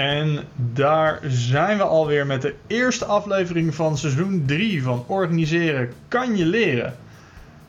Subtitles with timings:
[0.00, 6.36] En daar zijn we alweer met de eerste aflevering van seizoen 3 van Organiseren kan
[6.36, 6.96] je leren.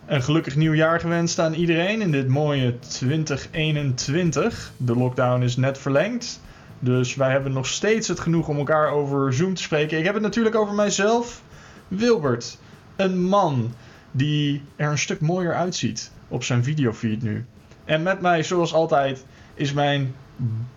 [0.06, 4.72] Een gelukkig nieuwjaar gewenst aan iedereen in dit mooie 2021.
[4.78, 6.42] De lockdown is net verlengd.
[6.80, 9.98] Dus wij hebben nog steeds het genoeg om elkaar over Zoom te spreken.
[9.98, 11.42] Ik heb het natuurlijk over mijzelf,
[11.88, 12.58] Wilbert.
[12.96, 13.74] Een man
[14.12, 17.46] die er een stuk mooier uitziet op zijn videofeed nu.
[17.86, 20.16] En met mij, zoals altijd, is mijn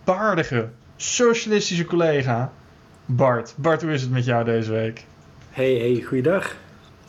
[0.03, 2.53] baardige, socialistische collega
[3.05, 3.55] Bart.
[3.57, 5.05] Bart, hoe is het met jou deze week?
[5.49, 6.55] Hey, hey, goeiedag.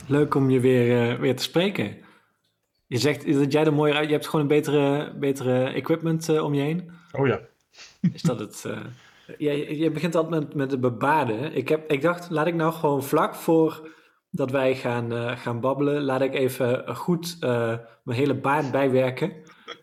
[0.07, 1.97] Leuk om je weer, uh, weer te spreken.
[2.87, 4.07] Je zegt dat jij er mooier uit...
[4.07, 6.91] Je hebt gewoon een betere, betere equipment uh, om je heen.
[7.13, 7.41] Oh ja.
[8.13, 8.65] Is dat het...
[8.67, 8.79] Uh,
[9.39, 11.57] je, je begint altijd met, met de bebaden.
[11.57, 13.89] Ik, heb, ik dacht, laat ik nou gewoon vlak voor
[14.31, 16.03] dat wij gaan, gaan babbelen...
[16.03, 19.33] laat ik even goed mijn hele baard bijwerken.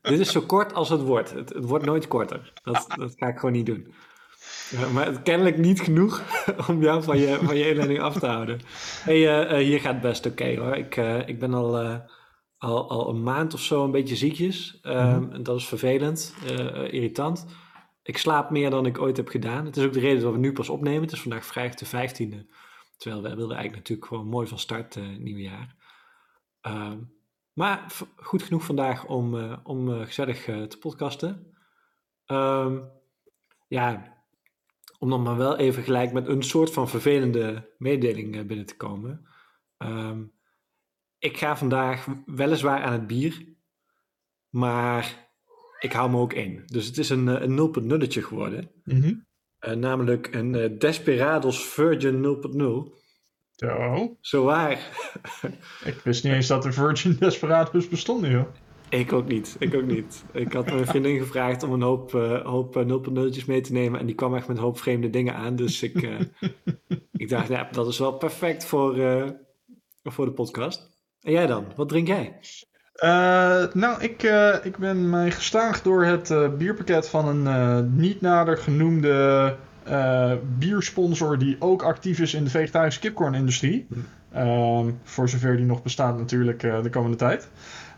[0.01, 1.31] Dit is zo kort als het wordt.
[1.31, 2.53] Het, het wordt nooit korter.
[2.63, 3.93] Dat, dat ga ik gewoon niet doen.
[4.69, 6.23] Ja, maar kennelijk niet genoeg
[6.69, 8.59] om jou van je, van je inleiding af te houden.
[9.03, 10.75] Hey, uh, hier gaat het best oké hoor.
[10.75, 11.95] Ik, uh, ik ben al, uh,
[12.57, 14.79] al, al een maand of zo een beetje ziekjes.
[14.83, 15.43] Mm -hmm.
[15.43, 16.35] Dat is vervelend,
[16.91, 17.45] irritant.
[18.03, 19.65] Ik slaap meer dan ik ooit heb gedaan.
[19.65, 21.01] Het is ook de reden dat we nu pas opnemen.
[21.01, 22.51] Het is vandaag vrijdag de 15e.
[22.97, 25.75] Terwijl we wilden eigenlijk natuurlijk gewoon mooi van start nieuwjaar.
[26.61, 26.97] Ehm,
[27.53, 31.53] maar goed genoeg vandaag om, om gezellig te podcasten.
[32.27, 32.89] Um,
[33.67, 34.17] ja,
[34.99, 39.27] om dan maar wel even gelijk met een soort van vervelende mededeling binnen te komen.
[39.77, 40.33] Um,
[41.17, 43.45] ik ga vandaag weliswaar aan het bier,
[44.49, 45.31] maar
[45.79, 46.63] ik hou me ook in.
[46.65, 48.71] Dus het is een, een 0.0 geworden.
[48.83, 49.25] Mm -hmm.
[49.59, 52.23] uh, namelijk een Desperados Virgin
[52.93, 53.02] 0.0.
[53.63, 54.17] Zo.
[54.21, 54.71] Zo waar.
[55.91, 58.45] ik wist niet eens dat de Virgin Desperados bestonden, joh.
[58.89, 60.23] Ik ook niet, ik ook niet.
[60.31, 63.99] Ik had mijn vriendin gevraagd om een hoop, uh, hoop uh, 0.0'tjes mee te nemen
[63.99, 65.55] en die kwam echt met een hoop vreemde dingen aan.
[65.55, 66.19] Dus ik, uh,
[67.11, 68.95] ik dacht, ja, dat is wel perfect voor,
[70.03, 70.89] voor de podcast.
[71.21, 71.65] En jij dan?
[71.75, 72.39] Wat drink jij?
[73.73, 74.23] nou, ik,
[74.63, 79.55] ik ben mij gestaagd door het bierpakket van een niet nader genoemde
[80.57, 83.87] biersponsor die ook actief is in de vegetarische kipcornindustrie.
[83.87, 84.99] Mm.
[85.03, 87.47] voor zover die nog bestaat natuurlijk de komende tijd.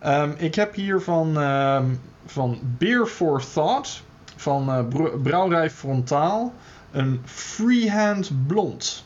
[0.06, 4.04] Um, ik heb hier van, um, van Beer for Thought
[4.36, 6.54] van uh, Brouwerij Frontaal
[6.92, 9.06] een Freehand Blond.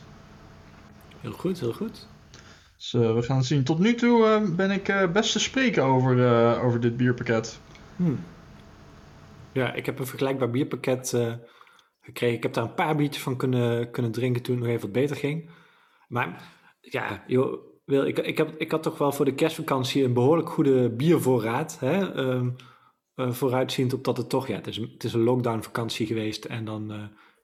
[1.20, 2.06] Heel goed, heel goed.
[2.76, 3.64] Dus uh, we gaan zien.
[3.64, 7.58] Tot nu toe uh, ben ik best te spreken over, over dit bierpakket.
[7.96, 8.20] Hmm.
[9.52, 11.16] Ja, ik heb een vergelijkbaar bierpakket
[12.00, 12.36] gekregen.
[12.36, 14.92] Ik heb daar een paar biertjes van kunnen, kunnen drinken toen het nog even wat
[14.92, 15.50] beter ging.
[16.08, 16.42] Maar
[16.80, 20.50] ja, joh, wil, ik, ik, heb, ik had toch wel voor de kerstvakantie een behoorlijk
[20.50, 21.76] goede biervoorraad.
[21.80, 22.16] Hè?
[22.16, 22.56] Um,
[23.16, 26.44] uh, vooruitziend op dat het toch, ja, het is, het is een lockdown vakantie geweest.
[26.44, 27.02] En dan uh,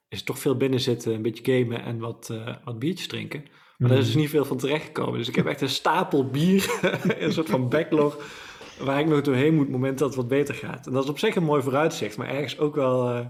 [0.09, 3.41] is het toch veel binnen zitten, een beetje gamen en wat, uh, wat biertjes drinken.
[3.41, 3.87] Maar mm.
[3.87, 5.17] daar is dus niet veel van terechtgekomen.
[5.17, 6.79] Dus ik heb echt een stapel bier,
[7.19, 8.17] een soort van backlog,
[8.79, 10.87] waar ik nog doorheen moet op het moment dat het wat beter gaat.
[10.87, 13.27] En dat is op zich een mooi vooruitzicht, maar ergens ook wel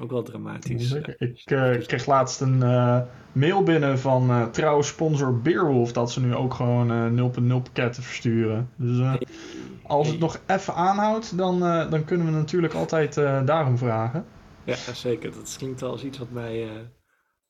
[0.00, 0.92] ook wel dramatisch.
[1.18, 3.00] Ik uh, kreeg laatst een uh,
[3.32, 8.70] mail binnen van uh, trouwe sponsor Beerwolf dat ze nu ook gewoon 0.0 pakketten versturen.
[8.76, 9.18] Dus
[9.82, 11.60] als het nog even aanhoudt, dan,
[11.90, 14.24] dan kunnen we natuurlijk altijd daarom vragen.
[14.64, 15.32] Ja, zeker.
[15.32, 16.68] Dat klinkt wel als iets wat mij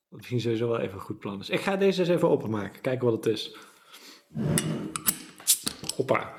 [0.09, 1.49] wat misschien sowieso wel even een goed plan is.
[1.49, 3.57] Ik ga deze eens even openmaken, kijken wat het is.
[5.95, 6.33] Hoppa.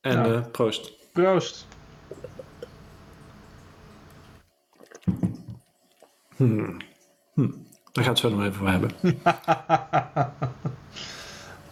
[0.00, 1.12] En nou, proost.
[1.12, 1.66] Proost.
[6.38, 6.76] Hmm.
[7.34, 7.66] Hmm.
[7.92, 8.90] Daar gaat het zo nog even voor hebben.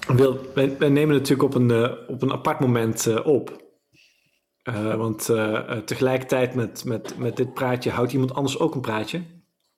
[0.17, 3.65] Wil, wij, wij, nemen natuurlijk op een, uh, op een apart moment uh, op.
[4.69, 5.25] Uh, want
[5.85, 9.23] tegelijkertijd met, met, met dit praatje houdt iemand anders ook een praatje.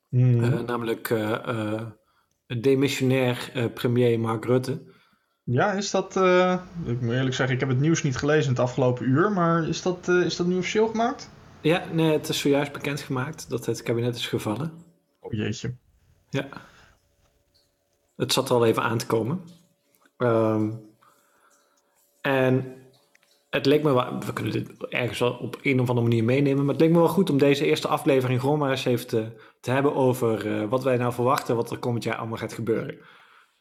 [0.08, 0.64] Mm.
[0.66, 1.14] namelijk
[2.60, 4.82] demissionair premier Mark Rutte.
[5.44, 6.16] Ja, is dat.
[6.84, 9.32] ik moet eerlijk zeggen, ik heb het nieuws niet gelezen het afgelopen uur.
[9.32, 11.30] Maar is dat, is dat nu officieel gemaakt?
[11.68, 14.72] Ja, nee, het is zojuist bekendgemaakt dat het kabinet is gevallen.
[15.20, 15.74] Oh jeetje.
[16.30, 16.48] Ja.
[18.16, 19.40] Het zat er al even aan te komen.
[20.16, 20.80] Um,
[22.20, 22.74] en
[23.50, 26.64] het leek me wel, we kunnen dit ergens wel op een of andere manier meenemen,
[26.64, 29.32] maar het leek me wel goed om deze eerste aflevering gewoon maar eens even te,
[29.60, 32.98] te hebben over uh, wat wij nou verwachten, wat er komend jaar allemaal gaat gebeuren.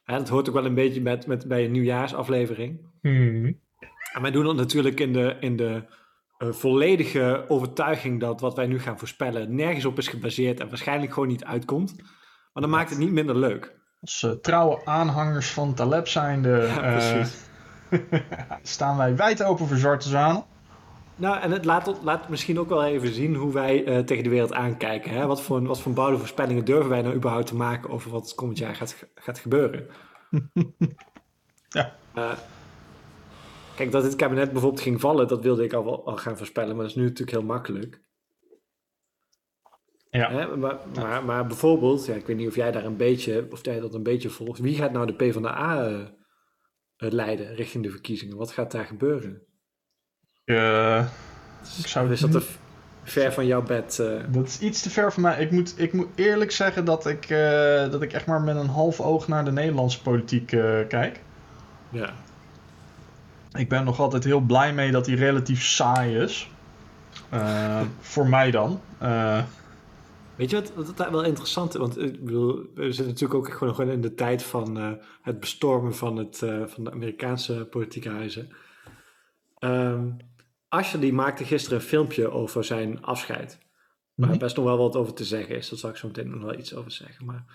[0.04, 2.80] Hè, dat hoort ook wel een beetje met, met, bij een nieuwjaarsaflevering.
[3.01, 3.59] Hmm.
[4.13, 5.83] En wij doen dat natuurlijk in de, in de
[6.39, 11.13] uh, volledige overtuiging dat wat wij nu gaan voorspellen nergens op is gebaseerd en waarschijnlijk
[11.13, 11.95] gewoon niet uitkomt.
[12.53, 13.75] Maar dan maakt het niet minder leuk.
[14.01, 17.25] Als uh, trouwe aanhangers van Taleb zijnde ja, uh,
[18.61, 20.45] staan wij wijd open voor zwarte zwanen.
[21.15, 24.29] Nou, en het laat, laat misschien ook wel even zien hoe wij uh, tegen de
[24.29, 25.11] wereld aankijken.
[25.11, 25.25] Hè?
[25.25, 28.57] Wat, voor, wat voor bouwde voorspellingen durven wij nou überhaupt te maken over wat komend
[28.57, 29.87] jaar gaat, gaat gebeuren?
[31.69, 31.93] ja.
[33.77, 36.81] Kijk, dat dit kabinet bijvoorbeeld ging vallen, dat wilde ik al, al gaan voorspellen, maar
[36.81, 38.01] dat is nu natuurlijk heel makkelijk.
[40.09, 40.31] Ja.
[40.31, 40.57] Hè?
[40.57, 43.79] Maar, maar, maar, bijvoorbeeld, ja, ik weet niet of jij daar een beetje, of jij
[43.79, 46.07] dat een beetje volgt, wie gaat nou de PvdA uh,
[46.97, 48.38] leiden richting de verkiezingen?
[48.38, 49.41] Wat gaat daar gebeuren?
[50.45, 51.07] Uh,
[51.80, 52.44] ik zou is dat te
[53.03, 53.97] ver van jouw bed?
[54.01, 54.23] Uh...
[54.31, 55.41] Dat is iets te ver van mij.
[55.41, 58.68] Ik moet, ik moet eerlijk zeggen dat ik, uh, dat ik echt maar met een
[58.68, 60.47] half oog naar de Nederlandse politiek
[60.88, 61.21] kijk.
[61.91, 62.13] Ja.
[63.57, 66.50] Ik ben nog altijd heel blij mee dat die relatief saai is.
[68.00, 68.81] voor mij dan.
[70.36, 71.80] Weet je wat, wat wel interessant is?
[71.80, 75.95] Want ik bedoel, we zitten natuurlijk ook gewoon, gewoon in de tijd van het bestormen
[75.95, 78.50] van, het, van de Amerikaanse politieke huizen.
[79.59, 80.18] Um,
[80.69, 83.57] Asher die maakte gisteren een filmpje over zijn afscheid.
[84.13, 85.69] Waar mm best nog wel wat over te zeggen is.
[85.69, 87.25] Daar zal ik zo meteen nog wel iets over zeggen.
[87.25, 87.45] Maar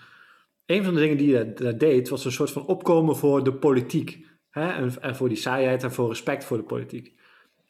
[0.65, 3.53] een van de dingen die hij daar deed, was een soort van opkomen voor de
[3.53, 4.25] politiek.
[4.53, 4.71] Hè?
[4.71, 7.13] En, en, voor die saaiheid en voor respect voor de politiek.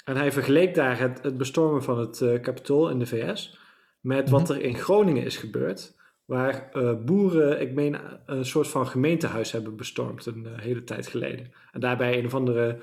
[0.05, 3.59] En hij vergeleek daar het, het bestormen van het uh, Capitool in de VS
[3.99, 5.95] met wat er in Groningen is gebeurd.
[6.25, 11.07] Waar uh, boeren, ik meen, een soort van gemeentehuis hebben bestormd een uh, hele tijd
[11.07, 11.51] geleden.
[11.71, 12.81] En daarbij een of andere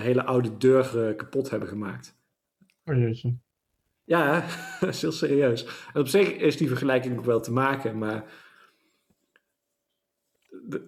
[0.00, 2.18] hele oude deur kapot hebben gemaakt.
[2.84, 3.36] Oh jeetje.
[4.04, 4.44] Ja,
[4.80, 5.66] dat is heel serieus.
[5.92, 8.24] En op zich is die vergelijking ook wel te maken, maar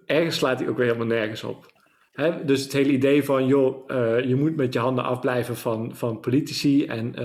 [0.05, 1.78] ergens slaat hij ook weer helemaal nergens op.
[2.19, 2.45] Hè?
[2.45, 6.19] Dus het hele idee van, joh, uh, je moet met je handen afblijven van, van
[6.19, 6.85] politici.
[6.85, 7.15] En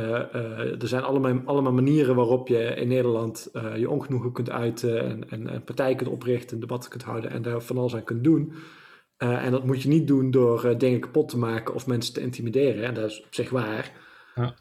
[0.80, 5.04] er zijn allemaal, allemaal manieren waarop je in Nederland je ongenoegen kunt uiten.
[5.04, 8.24] En, en, en partijen kunt oprichten, debatten kunt houden en daar van alles aan kunt
[8.24, 8.52] doen.
[9.16, 12.84] En dat moet je niet doen door dingen kapot te maken of mensen te intimideren.
[12.84, 13.92] En dat is op zich waar.
[14.34, 14.54] Ja.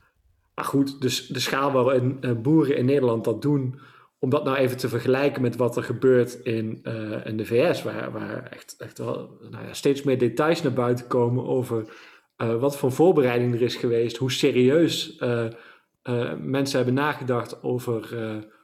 [0.55, 3.79] Maar goed, dus de schaal waarin boeren in Nederland dat doen,
[4.23, 6.83] om dat nou even te vergelijken met wat er gebeurt in,
[7.23, 11.07] in de VS, waar, waar echt, echt wel nou ja, steeds meer details naar buiten
[11.07, 11.85] komen over
[12.37, 15.17] wat voor voorbereiding er is geweest, hoe serieus
[16.37, 18.07] mensen hebben nagedacht over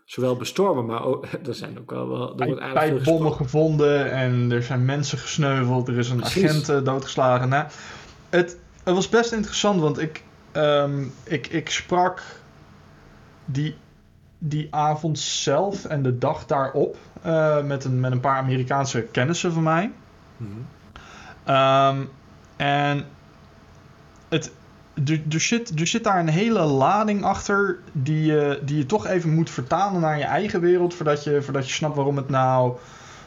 [0.05, 2.07] zowel bestormen, maar ook, er zijn ook wel...
[2.07, 5.87] wel er wordt bommen gevonden en er zijn mensen gesneuveld.
[5.87, 6.43] Er is een Precies.
[6.43, 7.49] agent doodgeslagen.
[7.49, 7.67] Nou,
[8.29, 10.23] het, het was best interessant, want ik,
[10.53, 12.21] um, ik, ik sprak
[13.45, 13.75] die,
[14.39, 19.53] die avond zelf en de dag daarop uh, met, een, met een paar Amerikaanse kennissen
[19.53, 19.91] van mij.
[20.37, 20.47] Mm
[21.45, 21.55] -hmm.
[21.55, 22.09] um,
[22.55, 23.05] en
[24.29, 24.51] het,
[25.29, 29.33] er, zit, er zit daar een hele lading achter die je, die je toch even
[29.33, 32.77] moet vertalen naar je eigen wereld voordat je, voordat je snapt waarom het nou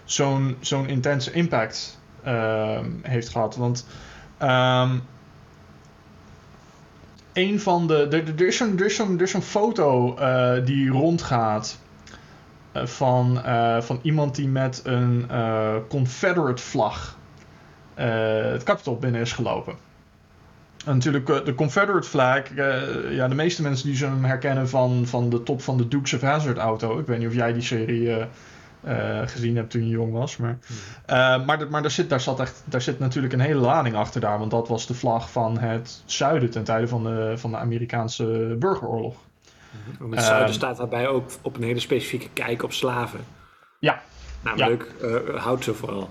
[0.05, 3.57] zo'n zo'n intense impact uh, heeft gehad.
[3.57, 3.87] Want
[4.43, 5.03] um,
[7.33, 7.95] een van de.
[8.11, 11.79] Er, er is zo'n zo zo foto uh, die rondgaat.
[12.77, 15.27] Uh, van, uh, van iemand die met een
[15.89, 17.21] Confederate vlag
[17.95, 19.75] het Capitol binnen is gelopen.
[20.85, 22.43] En natuurlijk de Confederate flag.
[23.11, 26.13] Ja, de meeste mensen die zullen hem herkennen van, van de top van de Dukes
[26.13, 26.99] of Hazzard auto.
[26.99, 28.27] Ik weet niet of jij die serie
[29.27, 30.37] gezien hebt toen je jong was.
[30.37, 31.45] Maar, mm.
[31.45, 34.39] maar, maar daar, zit, daar, zat echt, daar zit natuurlijk een hele lading achter daar.
[34.39, 38.57] Want dat was de vlag van het zuiden ten tijde van de, van de Amerikaanse
[38.59, 39.17] burgeroorlog.
[40.11, 43.21] Het zuiden staat daarbij ook op een hele specifieke kijk op slaven.
[43.79, 44.03] Ja.
[44.41, 45.39] Namelijk, ja.
[45.39, 46.11] houdt ze vooral.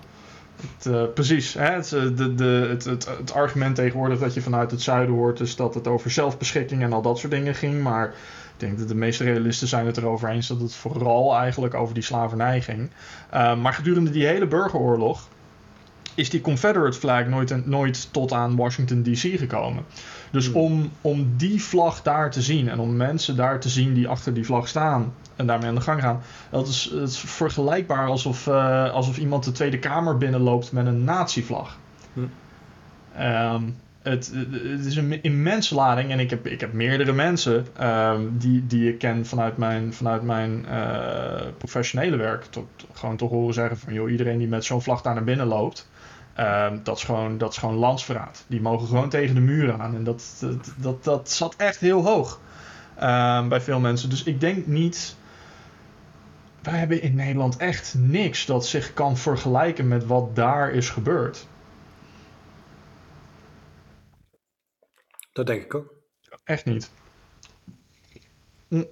[0.55, 1.53] Het, uh, precies.
[1.53, 1.71] Hè?
[1.71, 5.55] Het, eh, de, de, het, het, argument tegenwoordig dat je vanuit het zuiden hoort, is
[5.55, 7.83] dat het over zelfbeschikking en al dat soort dingen ging.
[7.83, 11.73] Maar ik denk dat de meeste realisten zijn het erover eens dat het vooral eigenlijk
[11.73, 12.89] over die slavernij ging.
[13.33, 15.27] Uh, maar gedurende die hele burgeroorlog
[16.15, 19.85] is die Confederate flag nooit, nooit tot aan Washington DC gekomen.
[20.31, 20.55] Dus hmm.
[20.55, 24.33] om, om die vlag daar te zien en om mensen daar te zien die achter
[24.33, 28.47] die vlag staan en daarmee aan de gang gaan, dat is, het is vergelijkbaar alsof,
[28.47, 31.77] uh, alsof iemand de Tweede Kamer binnenloopt met een nazi-vlag.
[32.13, 32.29] Hmm.
[33.19, 38.37] Um, het, het, is een immense lading en ik heb, ik heb meerdere mensen um,
[38.37, 42.43] die, die ik ken vanuit mijn, vanuit mijn uh, professionele werk.
[42.43, 45.47] Tot, gewoon toch horen zeggen van joh, iedereen die met zo'n vlag daar naar binnen
[45.47, 45.89] loopt,
[46.39, 48.45] Um, dat, is gewoon, dat is gewoon landsverraad.
[48.47, 49.95] Die mogen gewoon tegen de muren aan.
[49.95, 52.39] En dat, dat, dat, dat zat echt heel hoog
[53.01, 54.09] um, bij veel mensen.
[54.09, 55.15] Dus ik denk niet.
[56.61, 61.47] Wij hebben in Nederland echt niks dat zich kan vergelijken met wat daar is gebeurd.
[65.33, 65.93] Dat denk ik ook.
[66.43, 66.91] Echt niet.
[68.67, 68.83] Hm.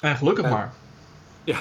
[0.00, 0.72] En gelukkig uh, maar.
[1.44, 1.58] Ja.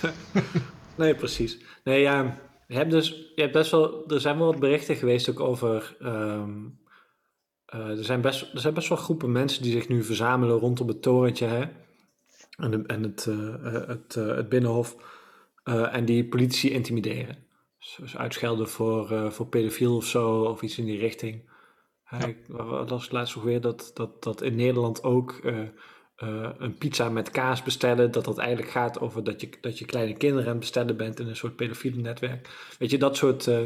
[0.98, 1.58] nee, precies.
[1.84, 5.30] Nee, ja, Je hebt dus, je hebt best wel, er zijn wel wat berichten geweest
[5.30, 5.96] ook over.
[6.00, 6.66] ehm,
[7.66, 10.88] eh, er, zijn best, er zijn best wel groepen mensen die zich nu verzamelen rondom
[10.88, 11.64] het torentje hè?
[12.58, 15.16] En, de- en het, eh, eh, het, het binnenhof.
[15.64, 17.36] en die politici intimideren.
[17.78, 21.42] Dus, dus uitschelden voor, voor pedofiel of zo, of iets in die richting.
[22.26, 25.40] Ik wat las laatst nog weer dat, dat, dat in Nederland ook
[26.18, 29.84] eh, een pizza met kaas bestellen, dat dat eigenlijk gaat over dat je, dat je
[29.84, 32.48] kleine kinderen aan het bestellen bent in een soort pedofiele netwerk.
[32.78, 33.58] Weet je, dat soort, eh,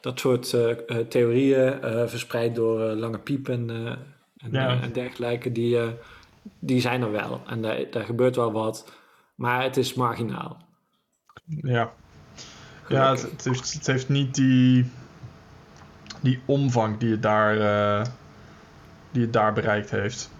[0.00, 3.70] dat soort eh, theorieën verspreid door Lange Piep en,
[4.36, 4.80] en, Ja.
[4.80, 5.78] en dergelijke, die,
[6.58, 7.42] die zijn er wel.
[7.46, 8.92] En daar, daar gebeurt wel wat,
[9.34, 10.64] maar het is marginaal.
[11.44, 11.92] Ja,
[12.88, 14.90] ja het, het, heeft, het heeft niet die,
[16.20, 18.08] die omvang die het, daar,
[19.10, 20.30] die het daar bereikt heeft.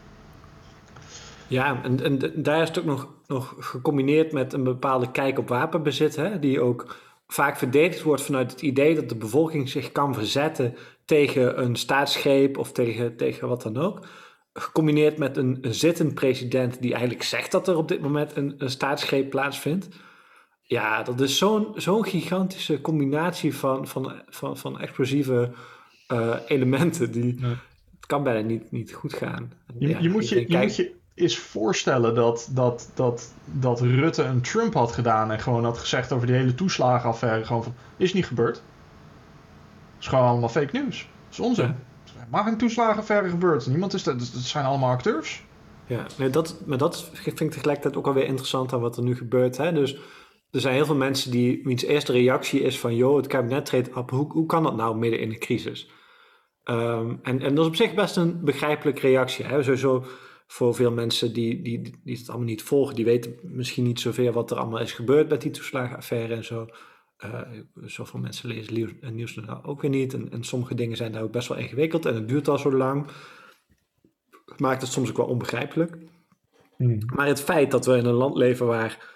[1.53, 5.49] Ja, en, en daar is het ook nog, nog gecombineerd met een bepaalde kijk op
[5.49, 10.15] wapenbezit, hè, die ook vaak verdedigd wordt vanuit het idee dat de bevolking zich kan
[10.15, 14.07] verzetten tegen een staatsgreep of tegen, tegen wat dan ook.
[14.53, 18.55] Gecombineerd met een, een zittend president die eigenlijk zegt dat er op dit moment een,
[18.59, 19.89] een staatsgreep plaatsvindt.
[20.63, 25.53] Ja, dat is zo'n zo'n gigantische combinatie van, van, van, van explosieve
[26.07, 27.13] eh, elementen.
[27.13, 27.49] Die, Ja.
[27.97, 29.53] Het kan bijna niet, niet goed gaan.
[29.79, 34.23] Je, Ja, je, moet, je, je moet je eens voorstellen dat, dat, dat, dat Rutte
[34.23, 37.45] een Trump had gedaan en gewoon had gezegd over die hele toeslagenaffaire.
[37.45, 38.57] Gewoon van, is niet gebeurd.
[38.57, 40.99] Het is gewoon allemaal fake news.
[40.99, 41.67] Dat is onzin.
[42.05, 42.21] Ja.
[42.21, 43.67] Er mag een toeslagenaffaire gebeurd.
[43.67, 44.21] Niemand is dat.
[44.21, 45.45] Het zijn allemaal acteurs.
[45.87, 49.17] Ja, nee, dat, maar dat vind ik tegelijkertijd ook alweer interessant aan wat er nu
[49.17, 49.57] gebeurt.
[49.57, 49.73] Hè?
[49.73, 49.95] Dus
[50.51, 52.97] er zijn heel veel mensen die, wiens eerste reactie is van...
[52.97, 55.91] joh, het kabinet treedt op, hoe, hoe kan dat nou midden in een crisis?
[56.65, 59.45] Ehm, en, en dat is op zich best een begrijpelijke reactie.
[59.45, 59.63] Hè?
[59.63, 60.05] Sowieso
[60.53, 62.95] voor veel mensen die, die, die het allemaal niet volgen...
[62.95, 65.29] die weten misschien niet zoveel wat er allemaal is gebeurd...
[65.29, 66.67] met die toeslagenaffaire en zo.
[67.17, 67.41] Eh
[67.75, 70.15] zoveel mensen lezen nieuws, en nieuws nou ook weer niet.
[70.15, 72.07] En, en sommige dingen zijn daar ook best wel ingewikkeld...
[72.07, 73.07] en het duurt al zo lang.
[74.57, 75.99] Maakt het soms ook wel onbegrijpelijk.
[77.15, 79.13] Maar het feit dat we in een land leven waar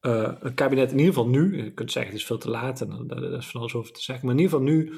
[0.00, 2.80] eh, een kabinet in ieder geval nu, je kunt zeggen het is veel te laat
[2.80, 4.92] en daar daar is van alles over te zeggen, maar in ieder geval nu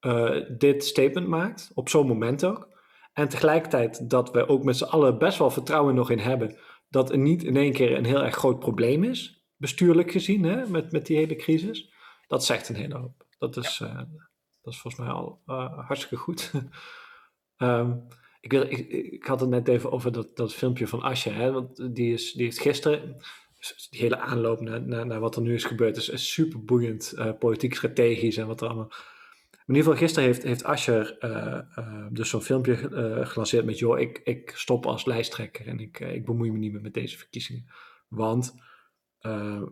[0.00, 2.73] eh, dit statement maakt, op zo'n moment ook.
[3.14, 6.56] En tegelijkertijd dat we ook met z'n allen best wel vertrouwen nog in hebben
[6.88, 10.66] dat er niet in één keer een heel erg groot probleem is, bestuurlijk gezien, hè,
[10.66, 11.92] met, met die hele crisis.
[12.26, 13.26] Dat zegt een hele hoop.
[13.38, 13.96] Dat is, eh,
[14.62, 16.50] dat is volgens mij al eh, hartstikke goed.
[17.56, 17.96] Ehm,
[18.40, 21.30] ik, wil, ik, ik had het net even over dat, dat filmpje van Asje.
[21.30, 21.52] Hè?
[21.52, 23.16] Want die, is, die heeft gisteren,
[23.90, 27.12] die hele aanloop naar, naar, naar wat er nu is gebeurd, is, is super boeiend,
[27.12, 28.92] eh, politiek strategisch en wat er allemaal.
[29.66, 33.78] In ieder geval, gisteren heeft, heeft Ascher eh, eh, dus zo'n filmpje eh, gelanceerd met:
[33.78, 37.18] joh, ik, ik stop als lijsttrekker en ik, ik bemoei me niet meer met deze
[37.18, 37.66] verkiezingen.
[38.08, 38.54] Want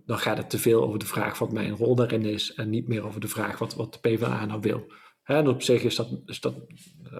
[0.06, 2.88] dan gaat het te veel over de vraag wat mijn rol daarin is en niet
[2.88, 4.92] meer over de vraag wat, wat de PvdA nou wil.
[5.22, 6.54] Hè, en op zich is dat, is dat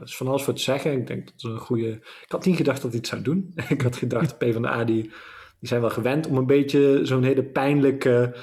[0.03, 0.93] is van alles voor te zeggen.
[0.93, 1.91] Ik denk dat het een goede.
[2.23, 3.53] Ik had niet gedacht dat hij het zou doen.
[3.69, 5.03] ik had gedacht, de PvdA die,
[5.59, 8.37] die zijn wel gewend om een beetje zo'n hele pijnlijke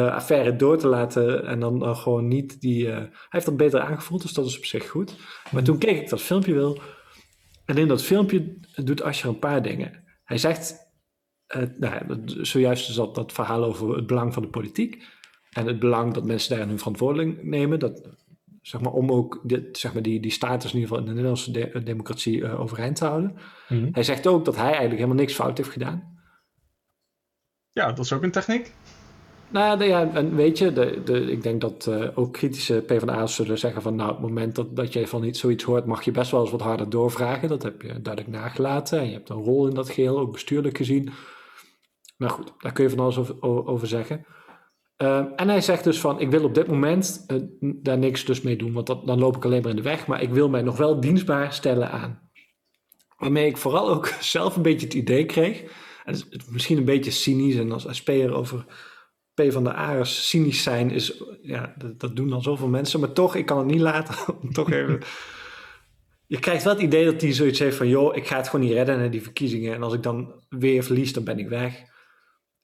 [0.00, 1.46] affaire door te laten.
[1.46, 2.88] En dan, gewoon niet die.
[2.90, 5.16] eh, hij heeft dat beter aangevoeld, dus dat is op zich goed.
[5.52, 6.78] Maar toen keek ik dat filmpje wel.
[7.64, 10.04] En in dat filmpje doet Ascher een paar dingen.
[10.24, 10.90] Hij zegt.
[11.46, 15.04] eh, nou, zojuist is dat, dat verhaal over het belang van de politiek.
[15.50, 17.78] En het belang dat mensen daar hun verantwoording nemen.
[17.78, 18.08] Dat,
[18.62, 21.10] zeg maar, om ook dit, zeg maar, die, die status in ieder geval in de
[21.22, 23.36] Nederlandse de- democratie eh, overeind te houden.
[23.68, 23.88] Mhm.
[23.92, 26.20] Hij zegt ook dat hij eigenlijk helemaal niks fout heeft gedaan.
[27.72, 28.72] Ja, dat is ook een techniek.
[29.52, 33.82] Nou ja, weet je, de, de, ik denk dat eh, ook kritische PvdA's zullen zeggen
[33.82, 36.30] van nou, op het moment dat, dat je van iets, zoiets hoort, mag je best
[36.30, 37.48] wel eens wat harder doorvragen.
[37.48, 40.76] Dat heb je duidelijk nagelaten en je hebt een rol in dat geheel, ook bestuurlijk
[40.76, 41.10] gezien.
[42.16, 44.26] Maar goed, daar kun je van alles over, zeggen.
[44.96, 48.40] Ehm, en hij zegt dus van, ik wil op dit moment eh, daar niks dus
[48.40, 50.06] mee doen, want dat, dan loop ik alleen maar in de weg.
[50.06, 52.30] Maar ik wil mij nog wel dienstbaar stellen aan.
[53.16, 55.64] Waarmee ik vooral ook zelf een beetje het idee kreeg,
[56.04, 56.16] en
[56.50, 58.66] misschien een beetje cynisch en als SP'er over
[59.34, 63.12] P van de A's cynisch zijn, is, ja, dat, dat doen dan zoveel mensen, maar
[63.12, 65.00] toch, ik kan het niet laten om toch even...
[66.26, 68.64] Je krijgt wel het idee dat hij zoiets heeft van, joh, ik ga het gewoon
[68.66, 69.74] niet redden naar die verkiezingen.
[69.74, 71.82] En als ik dan weer verlies, dan ben ik weg.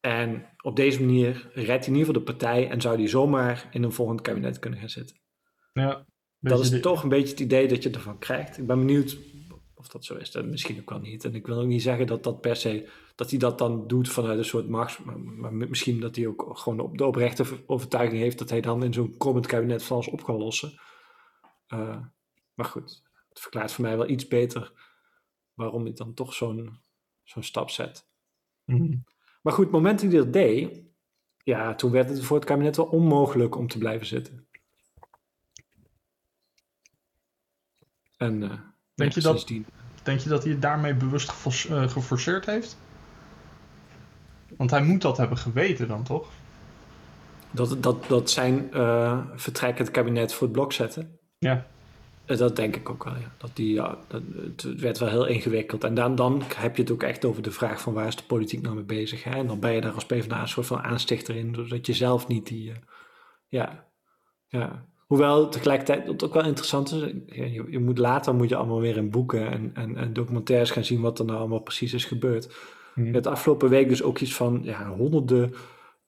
[0.01, 3.69] En op deze manier redt hij in ieder geval de partij en zou hij zomaar
[3.71, 5.17] in een volgend kabinet kunnen gaan zitten.
[5.73, 5.87] Ja.
[5.89, 6.07] Dat
[6.39, 8.59] Beetje is die- toch een beetje het idee dat je ervan krijgt.
[8.59, 9.17] Ik ben benieuwd
[9.79, 10.31] of dat zo is.
[10.31, 11.25] Dat misschien ook wel niet.
[11.25, 14.09] En ik wil ook niet zeggen dat dat per se dat hij dat dan doet
[14.09, 14.99] vanuit een soort machts.
[14.99, 18.83] Maar, maar misschien dat hij ook gewoon op de oprechte overtuiging heeft dat hij dan
[18.83, 20.81] in zo'n komend kabinet van alles op kan lossen.
[21.67, 22.01] Eh,
[22.55, 24.73] maar goed, het verklaart voor mij wel iets beter
[25.55, 26.81] waarom hij dan toch zo'n
[27.25, 28.09] zo'n stap zet.
[28.65, 28.97] Mhm.
[29.43, 30.83] Maar goed, het moment dat hij dat deed,
[31.43, 34.49] ja, toen werd het voor het kabinet wel onmogelijk om te blijven zitten.
[38.17, 38.68] En uh,
[38.99, 39.47] denk, je dat,
[40.03, 41.31] denk je dat hij het daarmee bewust
[41.71, 42.77] geforceerd heeft?
[44.57, 46.29] Want hij moet dat hebben geweten dan, toch?
[47.51, 51.19] Dat, dat, dat zijn uh, vertrek het kabinet voor het blok zetten?
[51.39, 51.67] Ja.
[52.25, 53.33] Eh, dat denk ik ook wel, ja.
[53.37, 55.85] Dat die, ja dat, het werd wel heel ingewikkeld.
[55.85, 58.23] En dan, dan heb je het ook echt over de vraag van waar is de
[58.23, 59.25] politiek nou mee bezig.
[59.25, 59.31] Hè?
[59.31, 62.29] En dan ben je daar als PvdA een soort van aanstichter in, zodat je zelf
[62.29, 62.71] niet die...
[62.71, 62.77] Uh,
[63.49, 63.85] ja,
[64.47, 64.85] ja.
[65.09, 68.97] Hoewel tegelijkertijd het ook wel interessant is, je, je, moet later moet je allemaal weer
[68.97, 72.55] in boeken en, en, en documentaires gaan zien wat er nou allemaal precies is gebeurd.
[72.95, 73.15] Mm.
[73.15, 75.55] Het afgelopen week dus ook iets van ja, honderden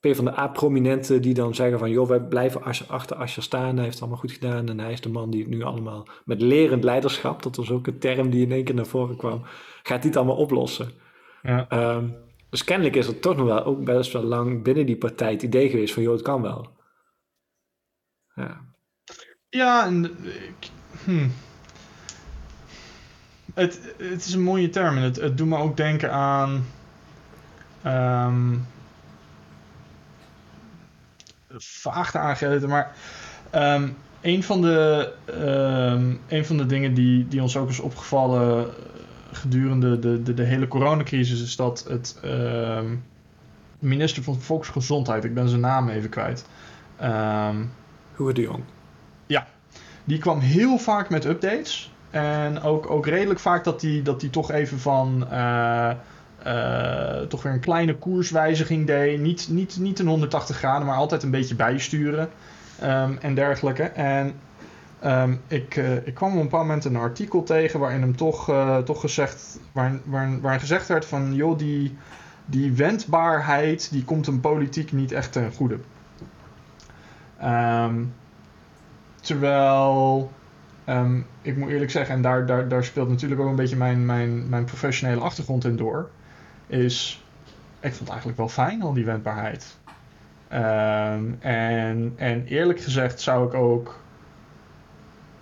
[0.00, 1.90] PvdA-prominenten die dan zeggen van...
[1.90, 4.68] joh, wij blijven achter Asscher staan, hij heeft het allemaal goed gedaan...
[4.68, 7.42] en hij is de man die het nu allemaal met lerend leiderschap...
[7.42, 9.42] dat was ook een term die in één keer naar voren kwam...
[9.82, 10.90] gaat dit allemaal oplossen.
[11.42, 11.68] Ja.
[11.68, 12.08] Ehm,
[12.50, 15.42] dus kennelijk is er toch nog wel ook best wel lang binnen die partij het
[15.42, 16.02] idee geweest van...
[16.02, 16.68] joh, het kan wel.
[18.34, 18.69] Ja,
[19.50, 19.90] ja.
[21.04, 21.32] Hmm.
[23.54, 26.66] Het, het is een mooie term en het, doet me ook denken aan...
[27.86, 28.66] Um,
[31.56, 32.94] vaag te aangeven, maar
[33.54, 35.12] um, een, van de,
[36.28, 38.70] een van de dingen die, die ons ook is opgevallen
[39.32, 42.20] gedurende de, de, de hele coronacrisis is dat het
[43.78, 46.46] minister van Volksgezondheid, ik ben zijn naam even kwijt.
[47.02, 47.72] Um,
[48.14, 48.62] Hoe de Jong.
[50.10, 51.92] Die kwam heel vaak met updates.
[52.10, 55.26] En ook, ook redelijk vaak dat hij dat die toch even van.
[55.32, 55.90] Uh,
[56.46, 59.20] uh, toch weer een kleine koerswijziging deed.
[59.20, 62.28] Niet, niet, niet een 180 graden, maar altijd een beetje bijsturen
[62.82, 63.82] um, en dergelijke.
[63.82, 64.34] En
[65.04, 68.52] um, ik, uh, ik kwam op een bepaald moment een artikel tegen waarin hem toch,
[68.84, 71.96] toch gezegd, waarin, waarin, gezegd werd van joh, die,
[72.46, 75.78] die wendbaarheid die komt een politiek niet echt ten goede.
[77.42, 78.12] Um,
[79.20, 80.30] terwijl
[80.88, 84.06] Um, ik moet eerlijk zeggen, en daar, daar, daar speelt natuurlijk ook een beetje mijn,
[84.06, 86.10] mijn, mijn professionele achtergrond in door
[86.66, 87.24] is,
[87.80, 89.78] ik vond het eigenlijk wel fijn, al die wendbaarheid.
[90.52, 94.00] Um, en, en eerlijk gezegd zou ik ook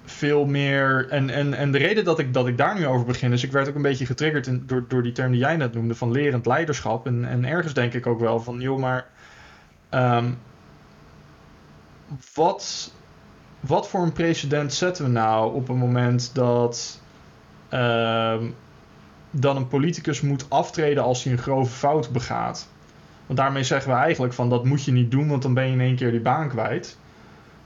[0.05, 1.09] veel meer.
[1.11, 3.53] En, en, en de reden dat ik, dat ik daar nu over begin is, ik
[3.53, 6.47] werd ook een beetje getriggerd door, door die term die jij net noemde van lerend
[6.47, 7.07] leiderschap.
[7.07, 9.07] En, en ergens denk ik ook wel van, joh, maar.
[9.91, 10.39] Um,
[12.35, 12.93] wat,
[13.61, 17.01] wat voor een precedent zetten we nou op het moment dat.
[17.73, 18.55] Um,
[19.31, 22.69] dan een politicus moet aftreden als hij een grove fout begaat.
[23.27, 25.73] Want daarmee zeggen we eigenlijk van dat moet je niet doen, want dan ben je
[25.73, 26.99] in één keer die baan kwijt.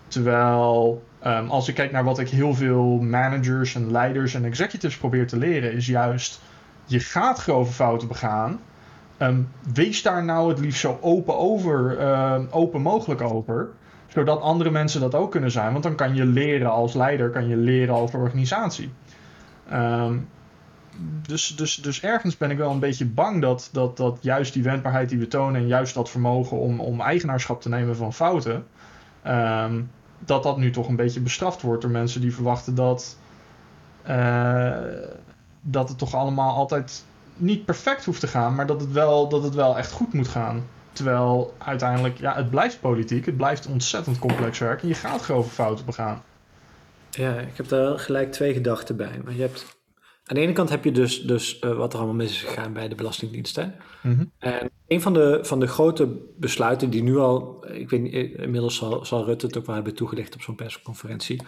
[0.08, 4.98] Terwijl um, als ik kijk naar wat ik heel veel managers en leiders en executives
[4.98, 6.40] probeer te leren, is juist
[6.84, 8.60] je gaat grove fouten begaan.
[9.18, 11.98] Um, wees daar nou het liefst zo open, over,
[12.50, 13.70] open mogelijk over.
[14.12, 15.72] Zodat andere mensen dat ook kunnen zijn.
[15.72, 18.92] Want dan kan je leren als leider, kan je leren als organisatie.
[19.72, 20.28] Um,
[21.26, 24.62] dus, dus, dus ergens ben ik wel een beetje bang dat, dat, dat juist die
[24.62, 28.66] wendbaarheid die we tonen en juist dat vermogen om, om eigenaarschap te nemen van fouten,
[29.26, 33.18] um, dat dat nu toch een beetje bestraft wordt door mensen die verwachten dat,
[34.08, 34.76] uh,
[35.60, 37.04] dat het toch allemaal altijd
[37.36, 40.28] niet perfect hoeft te gaan, maar dat het wel, dat het wel echt goed moet
[40.28, 40.62] gaan.
[40.92, 45.50] Terwijl uiteindelijk, ja, het blijft politiek, het blijft ontzettend complex werk en je gaat grove
[45.50, 46.22] fouten begaan.
[47.10, 49.20] Ja, ik heb daar gelijk twee gedachten bij.
[49.24, 49.80] Maar je hebt
[50.24, 52.72] aan de ene kant heb je dus, dus uh, wat er allemaal mis is gegaan
[52.72, 53.56] bij de Belastingdienst.
[53.56, 53.66] Hè?
[54.02, 58.14] Mm En een van de, van de grote besluiten die nu al, ik weet niet,
[58.14, 61.42] inmiddels zal, zal Rutte het ook wel hebben toegelicht op zo'n persconferentie.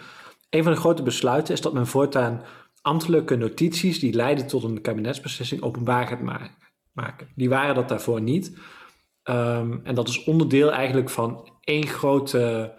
[0.49, 2.41] Een van de grote besluiten is dat men voortaan
[2.81, 6.49] ambtelijke notities die leiden tot een kabinetsbeslissing openbaar gaat
[6.93, 7.27] maken.
[7.35, 8.57] Die waren dat daarvoor niet.
[9.29, 12.73] Um, en dat is onderdeel eigenlijk van één grote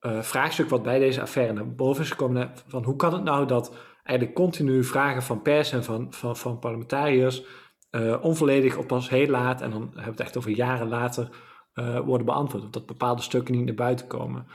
[0.00, 2.52] uh, vraagstuk wat bij deze affaire naar boven is gekomen.
[2.66, 6.58] Van hoe kan het nou dat eigenlijk continu vragen van pers en van, van, van
[6.58, 7.42] parlementariërs
[7.90, 11.28] uh, onvolledig of pas heel laat, en dan hebben we het echt over jaren later,
[11.74, 12.72] uh, worden beantwoord.
[12.72, 14.46] Dat bepaalde stukken niet naar buiten komen.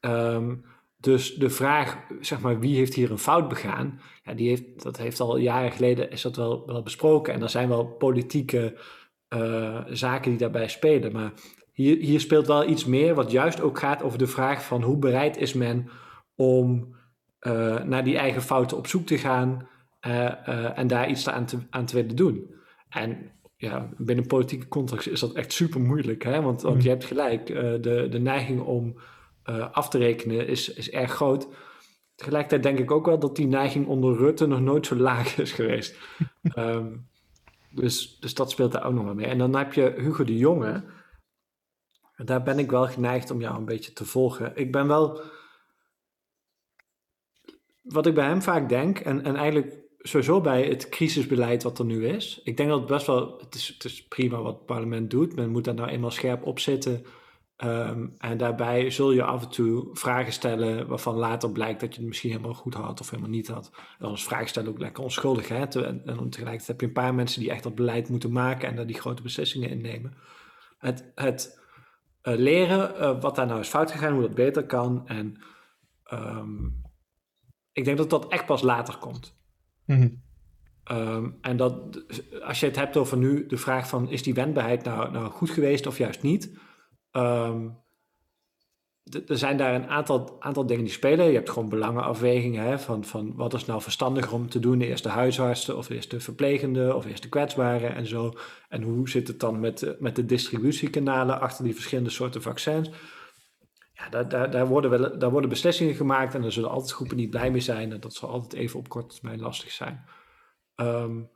[0.00, 0.64] Um,
[0.96, 4.00] dus de vraag, zeg maar, wie heeft hier een fout begaan?
[4.22, 7.34] Ja, die heeft, dat heeft al jaren geleden is dat wel, wel besproken.
[7.34, 8.78] En er zijn wel politieke
[9.34, 11.12] uh, zaken die daarbij spelen.
[11.12, 11.32] Maar
[11.72, 14.98] hier, hier speelt wel iets meer, wat juist ook gaat over de vraag van hoe
[14.98, 15.88] bereid is men
[16.34, 16.96] om
[17.40, 19.68] uh, naar die eigen fouten op zoek te gaan
[20.06, 22.54] uh, en daar iets aan te, aan te willen doen.
[22.88, 26.42] En ja, binnen politieke context is dat echt super moeilijk, hè?
[26.42, 26.82] Want, want mm.
[26.82, 29.00] je hebt gelijk, de, de neiging om
[29.72, 31.48] af te rekenen is, is erg groot.
[32.14, 35.52] Tegelijkertijd denk ik ook wel dat die neiging onder Rutte nog nooit zo laag is
[35.52, 35.96] geweest.
[36.54, 37.08] um,
[37.70, 39.26] dus, dus dat speelt daar ook nog wel mee.
[39.26, 40.84] En dan heb je Hugo de Jonge,
[42.16, 44.56] Daar ben ik wel geneigd om jou een beetje te volgen.
[44.56, 45.20] Ik ben wel.
[47.82, 51.84] Wat ik bij hem vaak denk, en, en eigenlijk sowieso bij het crisisbeleid wat er
[51.84, 52.40] nu is.
[52.44, 53.38] Ik denk dat het best wel.
[53.38, 55.34] Het is, het is prima wat het parlement doet.
[55.34, 57.04] Men moet daar nou eenmaal scherp op zitten.
[57.58, 61.98] Ehm, en daarbij zul je af en toe vragen stellen waarvan later blijkt dat je
[61.98, 63.70] het misschien helemaal goed had of helemaal niet had.
[63.74, 65.48] En dan is vragen stellen ook lekker onschuldig.
[65.48, 65.64] Hè?
[65.64, 68.76] En, en tegelijkertijd heb je een paar mensen die echt dat beleid moeten maken en
[68.76, 70.14] daar die grote beslissingen innemen.
[70.78, 71.60] Het, het
[72.22, 75.06] uh, leren uh, wat daar nou is fout gegaan, hoe dat beter kan.
[75.06, 75.42] En
[76.12, 76.82] um,
[77.72, 79.36] ik denk dat dat echt pas later komt.
[79.84, 80.22] Mm -hmm.
[80.98, 82.02] um, en dat
[82.42, 85.50] als je het hebt over nu de vraag van is die wendbaarheid nou, nou goed
[85.50, 86.66] geweest of juist niet
[87.12, 87.78] Um,
[89.26, 91.26] er zijn daar een aantal, aantal dingen die spelen.
[91.26, 94.80] Je hebt gewoon belangenafwegingen hè, van, van wat is nou verstandiger om te doen.
[94.80, 98.32] Eerst de huisartsen of eerst de verplegende of eerst de kwetsbaren en zo.
[98.68, 102.90] En hoe zit het dan met, met de distributiekanalen achter die verschillende soorten vaccins.
[103.92, 107.16] Ja, daar, daar, daar, worden wel, daar worden beslissingen gemaakt en er zullen altijd groepen
[107.16, 107.92] niet blij mee zijn.
[107.92, 110.04] En dat zal altijd even op korte termijn lastig zijn.
[110.76, 111.30] Um,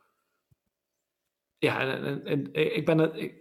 [1.58, 1.80] ja,
[2.24, 3.40] en, ik ben het...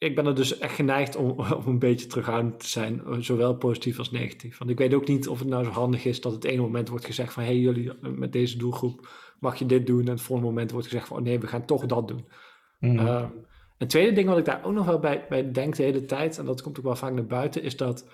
[0.00, 3.98] ik ben er dus echt geneigd om, om een beetje terughoudend te zijn, zowel positief
[3.98, 4.58] als negatief.
[4.58, 6.88] Want ik weet ook niet of het nou zo handig is dat het ene moment
[6.88, 9.08] wordt gezegd van hé, hey, jullie met deze doelgroep
[9.40, 10.04] mag je dit doen.
[10.04, 12.28] En het volgende moment wordt gezegd van oh nee, we gaan toch dat doen.
[12.78, 12.98] Mm.
[13.78, 16.38] een tweede ding wat ik daar ook nog wel bij, bij denk de hele tijd,
[16.38, 18.08] en dat komt ook wel vaak naar buiten, is dat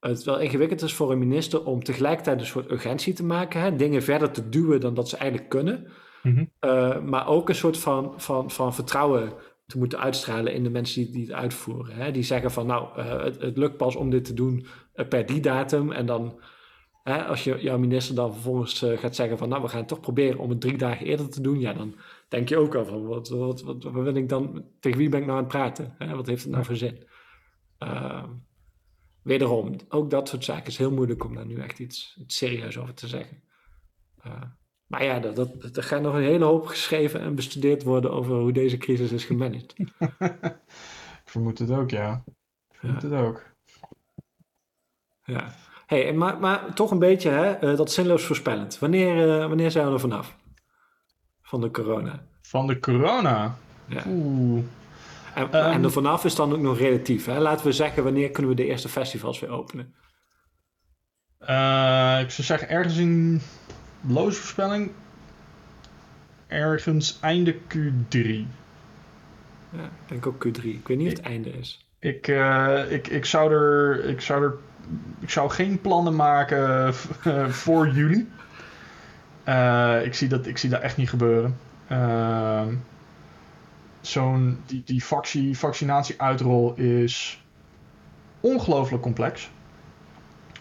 [0.00, 3.76] het wel ingewikkeld is voor een minister om tegelijkertijd een soort urgentie te maken, hè,
[3.76, 5.86] dingen verder te duwen dan dat ze eigenlijk kunnen.
[6.22, 6.50] Mm
[7.04, 9.32] maar ook een soort van, van, van vertrouwen
[9.66, 11.96] te moeten uitstralen in de mensen die, die het uitvoeren.
[11.96, 12.10] Hè?
[12.10, 15.26] Die zeggen van nou, uh, het, het, lukt pas om dit te doen uh, per
[15.26, 15.92] die datum.
[15.92, 16.40] En dan,
[17.02, 20.00] hè, als je, jouw minister dan vervolgens uh, gaat zeggen van nou, we gaan toch
[20.00, 21.60] proberen om het drie dagen eerder te doen.
[21.60, 21.94] Ja, dan
[22.28, 25.20] denk je ook al van wat, wat, wat, wat wil ik dan, tegen wie ben
[25.20, 25.94] ik nou aan het praten?
[25.98, 26.14] Hè?
[26.16, 27.06] Wat heeft het nou voor zin?
[27.78, 28.28] Ehm,
[29.22, 32.78] wederom, ook dat soort zaken is heel moeilijk om daar nu echt iets, iets serieus
[32.78, 33.42] over te zeggen.
[34.86, 38.34] Maar ja, dat, dat, er gaat nog een hele hoop geschreven en bestudeerd worden over
[38.34, 39.74] hoe deze crisis is gemanaged.
[41.24, 42.22] ik vermoed het ook, ja.
[42.70, 43.08] Ik vermoed ja.
[43.08, 43.42] het ook.
[45.24, 45.54] Ja.
[45.86, 48.78] Hey, maar, maar toch een beetje, hè, uh, dat zinloos voorspellend.
[48.78, 50.36] Wanneer, uh, wanneer zijn we er vanaf?
[51.42, 52.22] Van de corona.
[52.42, 53.56] Van de corona?
[53.86, 54.02] Ja.
[54.06, 54.62] Oeh.
[55.34, 57.26] En, um, en er vanaf is dan ook nog relatief.
[57.26, 57.40] Hè?
[57.40, 59.94] Laten we zeggen, wanneer kunnen we de eerste festivals weer openen?
[61.40, 63.40] Uh, ik zou zeggen, ergens in
[64.00, 64.90] loze voorspelling.
[66.46, 68.18] Ergens einde Q3.
[69.70, 70.62] Ja, ik denk ook Q3.
[70.62, 71.86] Ik weet niet of het einde is.
[71.98, 74.54] Ik, uh, ik, ik, zou er, ik, zou er,
[75.20, 76.94] ik zou geen plannen maken
[77.64, 78.28] voor juli.
[79.48, 81.58] Uh, ik, zie dat, ik zie dat echt niet gebeuren.
[81.92, 82.66] Uh,
[84.00, 85.04] Zo'n die, die
[85.56, 87.44] vaccinatie-uitrol is
[88.40, 89.50] ongelooflijk complex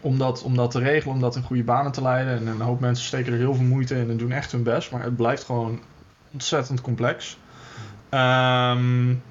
[0.05, 2.37] om dat, om dat te regelen, om dat in goede banen te leiden.
[2.37, 4.91] En een hoop mensen steken er heel veel moeite in en doen echt hun best.
[4.91, 5.81] Maar het blijft gewoon
[6.31, 7.37] ontzettend complex.
[8.09, 9.23] Um,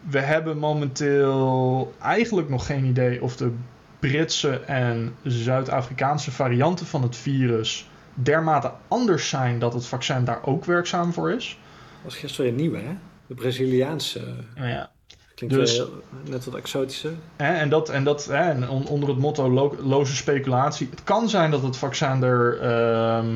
[0.00, 3.52] we hebben momenteel eigenlijk nog geen idee of de
[3.98, 10.64] Britse en Zuid-Afrikaanse varianten van het virus dermate anders zijn dat het vaccin daar ook
[10.64, 11.58] werkzaam voor is.
[11.94, 12.96] Dat was gisteren weer nieuw, hè?
[13.26, 14.34] De Braziliaanse.
[14.54, 14.90] Ja.
[15.38, 15.82] Klinkt dus,
[16.24, 17.12] net wat exotische.
[17.36, 20.88] Hè, en dat, en dat hè, en onder het motto lo loze speculatie.
[20.90, 23.34] Het kan zijn dat het vaccin er, uh,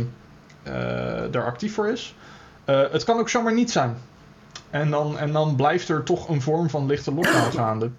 [0.66, 2.14] uh, er actief voor is.
[2.66, 3.96] Uh, het kan ook zomaar niet zijn.
[4.70, 7.90] En dan, en dan blijft er toch een vorm van lichte lockdown gaande.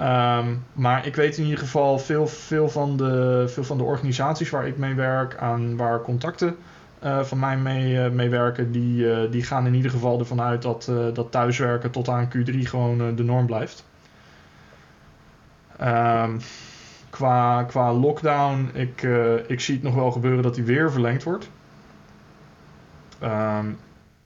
[0.00, 4.50] Um, maar ik weet in ieder geval veel, veel, van de, veel van de organisaties
[4.50, 6.56] waar ik mee werk, aan waar contacten
[7.04, 10.62] uh, van mij mee, uh, meewerken, die, uh, die gaan in ieder geval ervan uit
[10.62, 13.84] dat, dat thuiswerken tot aan Q3 gewoon de norm blijft.
[15.80, 16.40] Um,
[17.10, 19.02] qua, qua lockdown, ik,
[19.46, 21.50] ik zie het nog wel gebeuren dat die weer verlengd wordt.
[23.22, 23.78] Um,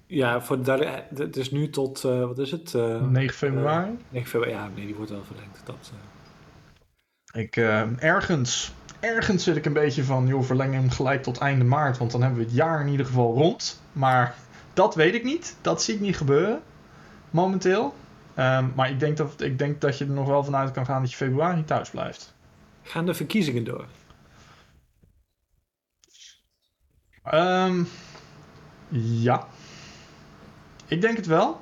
[0.06, 2.74] ja, voor de, het is nu tot, wat is het?
[3.10, 3.98] 9 februari?
[4.08, 5.62] 9 februari, ja, nee, die wordt wel verlengd.
[5.64, 5.92] Dat,
[7.32, 7.56] ik,
[7.98, 12.10] ergens ergens zit ik een beetje van, joh, verleng hem gelijk tot einde maart, want
[12.10, 13.82] dan hebben we het jaar in ieder geval rond.
[13.92, 14.34] Maar
[14.72, 15.56] dat weet ik niet.
[15.60, 16.62] Dat zie ik niet gebeuren,
[17.30, 17.94] momenteel.
[18.38, 21.00] Um, maar ik denk, dat, ik denk dat je er nog wel vanuit kan gaan
[21.00, 22.34] dat je februari thuis blijft.
[22.82, 23.86] Gaan de verkiezingen door?
[27.34, 27.88] Um,
[28.88, 29.46] ja.
[30.86, 31.60] Ik denk het wel.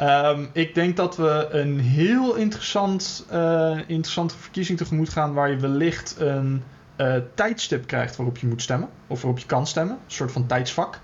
[0.00, 5.56] Um, ik denk dat we een heel interessant, uh, interessante verkiezing tegemoet gaan waar je
[5.56, 6.62] wellicht een
[6.96, 8.88] uh, tijdstip krijgt waarop je moet stemmen.
[9.06, 9.94] Of waarop je kan stemmen.
[9.94, 11.00] Een soort van tijdsvak.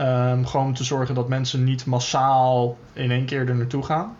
[0.00, 4.16] Um, gewoon om te zorgen dat mensen niet massaal in één keer er naartoe gaan.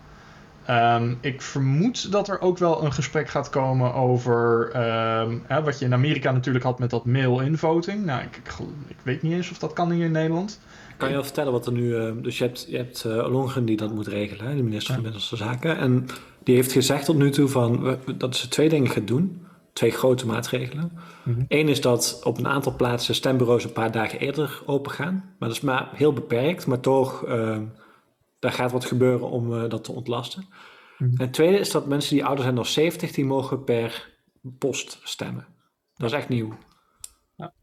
[0.65, 5.79] Ehm, ik vermoed dat er ook wel een gesprek gaat komen over ehm, hè, wat
[5.79, 8.05] je in Amerika natuurlijk had met dat mail-in voting.
[8.05, 8.53] Nou, ik, ik,
[8.87, 10.59] ik, weet niet eens of dat kan hier in Nederland.
[10.97, 11.95] Kan je wel vertellen wat er nu...
[11.95, 15.03] Uh, dus je hebt, je hebt uh, Longren die dat moet regelen, de minister van
[15.03, 15.77] Binnenlandse Zaken.
[15.77, 16.05] En
[16.43, 19.45] die heeft gezegd tot nu toe van, dat ze twee dingen gaat doen.
[19.73, 20.91] Twee grote maatregelen.
[21.23, 21.43] Mhm.
[21.47, 25.13] Eén is dat op een aantal plaatsen stembureaus een paar dagen eerder open gaan.
[25.13, 27.27] Maar dat is maar heel beperkt, maar toch...
[27.27, 27.57] Uh,
[28.41, 30.45] daar gaat wat gebeuren om uh, dat te ontlasten.
[30.97, 31.11] Mhm.
[31.11, 34.09] En het tweede is dat mensen die ouder zijn dan 70, die mogen per
[34.57, 35.45] post stemmen.
[35.95, 36.53] Dat is echt nieuw.
[37.35, 37.53] Ja.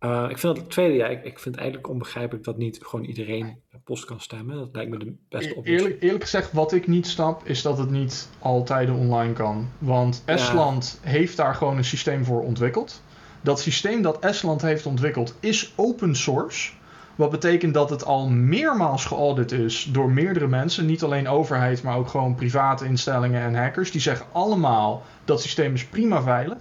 [0.00, 3.04] Uh, ik vind dat het tweede, ja, ik, ik vind eigenlijk onbegrijpelijk dat niet gewoon
[3.04, 4.56] iedereen per post kan stemmen.
[4.56, 5.78] Dat lijkt me de beste oplossing.
[5.78, 9.68] Eerlijk, eerlijk gezegd, wat ik niet snap, is dat het niet altijd online kan.
[9.78, 13.02] Want Estland heeft daar gewoon een systeem voor ontwikkeld.
[13.42, 16.72] Dat systeem dat Estland heeft ontwikkeld is open source.
[17.20, 20.86] Wat betekent dat het al meermaals geaudit is door meerdere mensen.
[20.86, 23.90] Niet alleen overheid, maar ook gewoon private instellingen en hackers.
[23.90, 26.58] Die zeggen allemaal dat systeem is prima veilig.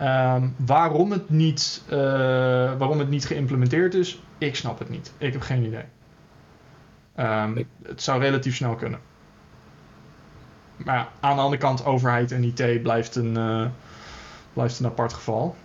[0.00, 1.96] Um, waarom, het niet, uh,
[2.78, 5.12] waarom het niet geïmplementeerd is, ik snap het niet.
[5.18, 5.84] Ik heb geen idee.
[7.16, 9.00] Um, het zou relatief snel kunnen.
[10.76, 13.66] Maar ja, aan de andere kant, overheid en IT blijft een, uh,
[14.52, 15.56] blijft een apart geval.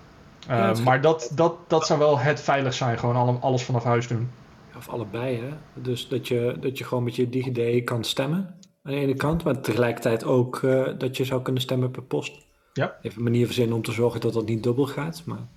[0.52, 4.08] Uh, ja, maar dat, dat, dat zou wel het veilig zijn, gewoon alles vanaf huis
[4.08, 4.30] doen.
[4.78, 5.82] Of allebei, hè?
[5.82, 9.44] Dus dat je, dat je gewoon met je DigiD kan stemmen aan de ene kant,
[9.44, 12.46] maar tegelijkertijd ook uh, dat je zou kunnen stemmen per post.
[12.74, 12.96] Ja.
[13.02, 15.48] Even een manier verzinnen om te zorgen dat dat niet dubbel gaat, maar...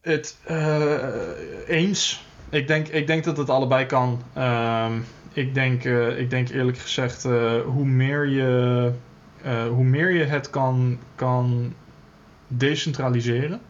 [0.00, 2.24] Het, uh, eens.
[2.50, 4.22] Ik denk, ik denk dat het allebei kan.
[4.36, 4.92] Uh,
[5.32, 7.22] ik, denk, uh, ik denk eerlijk gezegd,
[7.64, 8.92] hoe, meer je,
[9.68, 11.74] hoe meer je het kan, kan
[12.46, 13.60] decentraliseren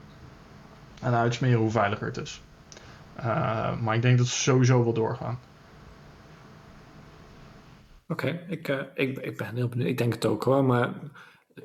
[1.02, 2.42] en uitsmeren, hoe veiliger het is.
[3.18, 5.38] Uh, maar ik denk dat ze sowieso wel doorgaan.
[8.08, 9.88] Oké, okay, ik, uh, ik, ik ben heel benieuwd.
[9.88, 10.94] Ik denk het ook hoor, maar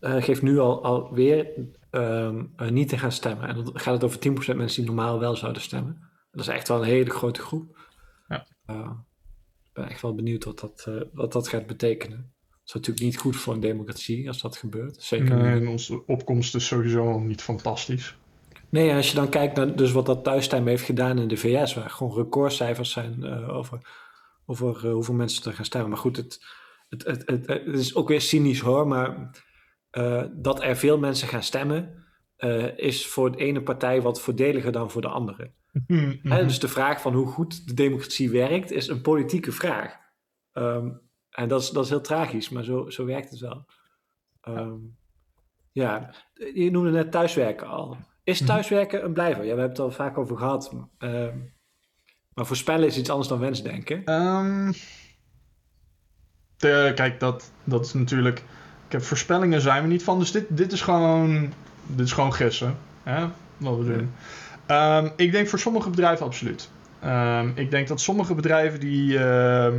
[0.00, 1.48] uh, geeft nu al, alweer
[1.90, 3.48] um, uh, niet te gaan stemmen.
[3.48, 4.18] En dan gaat het over
[4.54, 5.98] 10% mensen die normaal wel zouden stemmen.
[6.30, 7.88] Dat is echt wel een hele grote groep.
[8.28, 8.46] Ja.
[9.64, 12.33] ik ben echt wel benieuwd wat dat, wat dat gaat betekenen.
[12.66, 15.02] Is natuurlijk niet goed voor een democratie als dat gebeurt.
[15.02, 18.16] Zeker nee, en onze opkomst is sowieso niet fantastisch.
[18.68, 21.74] Nee, als je dan kijkt naar dus wat dat thuisstemmen heeft gedaan in de VS,
[21.74, 23.78] waar gewoon recordcijfers zijn uh, over,
[24.46, 25.90] over uh, hoeveel mensen er gaan stemmen.
[25.90, 26.44] Maar goed, het,
[26.88, 29.30] het, het, het, het is ook weer cynisch hoor, maar
[29.92, 32.02] uh, dat er veel mensen gaan stemmen,
[32.76, 35.50] is voor de ene partij wat voordeliger dan voor de andere.
[36.22, 39.96] Hè, dus de vraag van hoe goed de democratie werkt, is een politieke vraag.
[40.52, 41.03] Um,
[41.34, 43.66] en dat is, dat is heel tragisch, maar zo, zo werkt het wel.
[44.48, 44.96] Um,
[45.72, 46.14] ja,
[46.54, 47.96] je noemde net thuiswerken al.
[48.24, 49.44] Is thuiswerken een blijver?
[49.44, 50.74] Ja, we hebben het al vaak over gehad.
[50.98, 51.52] Um,
[52.34, 54.12] maar voorspellen is iets anders dan wensdenken.
[54.12, 54.72] Um,
[56.56, 58.38] de, kijk, dat, dat is natuurlijk...
[58.86, 60.18] Ik heb voorspellingen zijn we niet van.
[60.18, 61.52] Dus dit, dit is gewoon...
[61.86, 62.76] Dit is gewoon gissen.
[63.02, 63.26] Hè?
[63.56, 65.12] Wat we doen.
[65.16, 66.70] Ik denk voor sommige bedrijven absoluut.
[67.54, 69.12] Ik denk dat sommige bedrijven die...
[69.12, 69.74] Uh,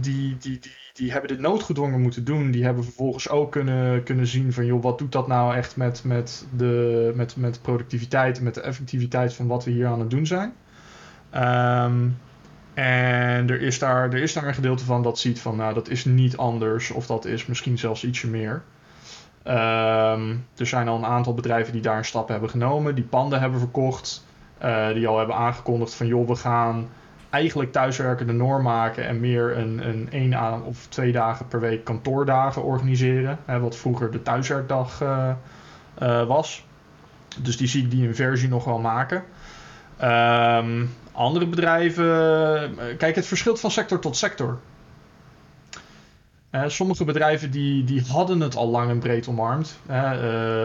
[0.00, 2.50] die, die, die, die hebben dit noodgedwongen moeten doen.
[2.50, 4.66] Die hebben vervolgens ook kunnen, kunnen zien van...
[4.66, 8.38] joh, wat doet dat nou echt met, met, de, met, met productiviteit...
[8.38, 10.52] en met de effectiviteit van wat we hier aan het doen zijn.
[11.34, 12.18] Um,
[12.74, 15.56] en er is, daar, er is daar een gedeelte van dat ziet van...
[15.56, 18.62] nou, dat is niet anders of dat is misschien zelfs ietsje meer...
[19.44, 23.40] Um, er zijn al een aantal bedrijven die daar een stap hebben genomen, die panden
[23.40, 24.26] hebben verkocht,
[24.64, 26.88] uh, die al hebben aangekondigd van joh, we gaan
[27.30, 31.60] eigenlijk thuiswerken de norm maken en meer een, een één aan of twee dagen per
[31.60, 35.30] week kantoordagen organiseren, hè, wat vroeger de thuiswerkdag uh,
[36.02, 36.64] uh, was.
[37.42, 39.24] Dus die zie ik die inversie nog wel maken.
[40.02, 42.06] Um, andere bedrijven,
[42.98, 44.58] kijk, het verschilt van sector tot sector.
[46.66, 49.78] Sommige bedrijven die, die hadden het al lang en breed omarmd.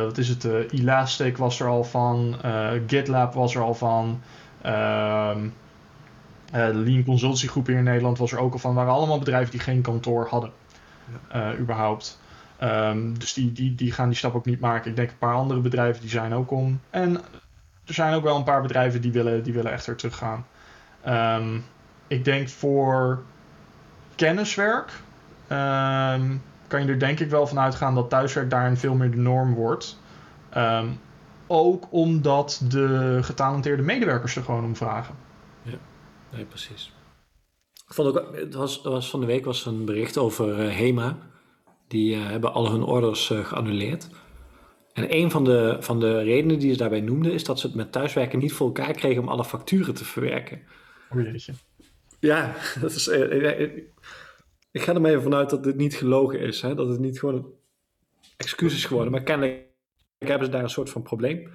[0.04, 0.44] Wat is het?
[0.72, 2.36] Elastic was er al van.
[2.88, 4.22] GitLab was er al van.
[4.62, 5.40] Ehm,
[6.54, 8.74] de Lean Consultancy Groep hier in Nederland was er ook al van.
[8.74, 10.52] waren allemaal bedrijven die geen kantoor hadden.
[11.32, 11.56] Ja.
[11.56, 12.22] überhaupt.
[12.64, 14.90] Um, dus die, die, die gaan die stap ook niet maken.
[14.90, 16.80] Ik denk een paar andere bedrijven die zijn ook om.
[16.90, 17.16] En
[17.86, 20.46] er zijn ook wel een paar bedrijven die willen, die willen echt er terug gaan.
[21.42, 21.66] Um,
[22.08, 23.24] ik denk voor
[24.16, 24.92] kenniswerk.
[25.50, 29.18] Um, kan je er denk ik wel van uitgaan dat thuiswerk daarin veel meer de
[29.18, 30.00] norm wordt.
[31.48, 35.16] Ook omdat de getalenteerde medewerkers er gewoon om vragen.
[36.34, 36.92] Ja, nee, precies.
[37.88, 41.18] Ik vond ook, het was, was van de week was een bericht over uh, HEMA.
[41.88, 44.10] Die uh, hebben al hun orders uh, geannuleerd.
[44.94, 47.76] En een van de, van de redenen die ze daarbij noemden is dat ze het
[47.76, 50.62] met thuiswerken niet voor elkaar kregen om alle facturen te verwerken.
[51.10, 51.54] O jeetje.
[52.20, 53.08] Ja, dat is,
[54.72, 56.62] ik ga er maar even vanuit dat dit niet gelogen is.
[56.62, 56.76] Hè?
[56.76, 57.46] Dat het niet gewoon een
[58.38, 59.12] excuus is geworden.
[59.12, 59.66] Maar kennelijk
[60.18, 61.52] hebben ze daar een soort van probleem.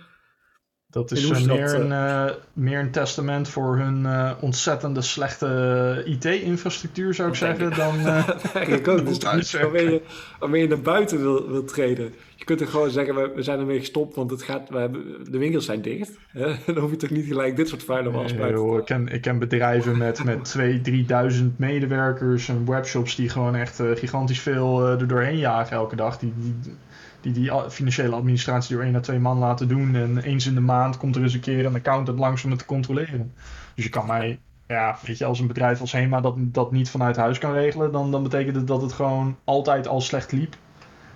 [0.91, 7.15] Dat is uh, meer, een, uh, meer een testament voor hun uh, ontzettende slechte IT-infrastructuur,
[7.15, 7.77] zou ik zeggen.
[7.77, 7.95] Dan,
[8.79, 9.07] ik ook.
[9.07, 10.03] Dus waarmee je,
[10.39, 12.15] waarmee je naar buiten wil, wil treden.
[12.37, 15.31] Je kunt er gewoon zeggen, we, we zijn ermee gestopt, want het gaat, we hebben,
[15.31, 16.19] de winkels zijn dicht.
[16.67, 19.21] dan hoef je toch niet gelijk dit soort vuile was nee, joh, ik, ken, ik
[19.21, 25.09] ken bedrijven met, met 2.000, 3.000 medewerkers en webshops die gewoon echt gigantisch veel er
[25.09, 26.19] doorheen jagen elke dag.
[26.19, 26.77] Die, die,
[27.21, 29.95] die die financiële administratie door één à twee man laten doen.
[29.95, 32.59] En eens in de maand komt er eens een keer een accountant langs om het
[32.59, 33.33] te controleren.
[33.75, 36.91] Dus je kan mij, ja, weet je, als een bedrijf als HEMA dat, dat niet
[36.91, 40.57] vanuit huis kan regelen, dan, dan betekent het dat het gewoon altijd al slecht liep.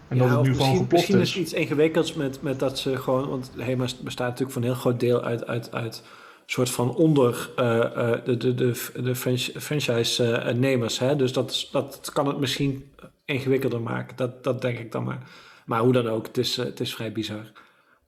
[0.09, 1.21] En dat het nu gewoon geploft misschien is.
[1.21, 4.69] Misschien is iets ingewikkelds met, met dat ze gewoon, want HEMA bestaat natuurlijk voor een
[4.69, 6.03] heel groot deel uit, uit, uit
[6.47, 9.15] soort van onder uh, uh, de, de, de, de
[9.61, 11.01] franchise-nemers.
[11.01, 12.93] Uh, dus dat, dat kan het misschien
[13.25, 14.17] ingewikkelder maken.
[14.17, 15.23] Dat, dat denk ik dan maar.
[15.67, 17.53] Maar hoe dan ook, het is, eh, het is vrij bizar.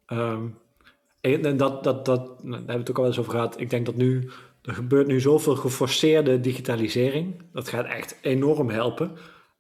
[0.09, 0.59] Um,
[1.21, 3.61] en dat, dat, dat, nou, daar hebben we het ook al eens over gehad.
[3.61, 4.31] Ik denk dat nu,
[4.63, 7.43] er gebeurt nu zoveel geforceerde digitalisering.
[7.53, 9.11] Dat gaat echt enorm helpen.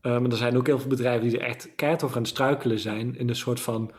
[0.02, 2.30] Uh, maar er zijn ook heel veel bedrijven die er echt keihard over aan het
[2.30, 3.18] struikelen zijn.
[3.18, 3.92] In een soort van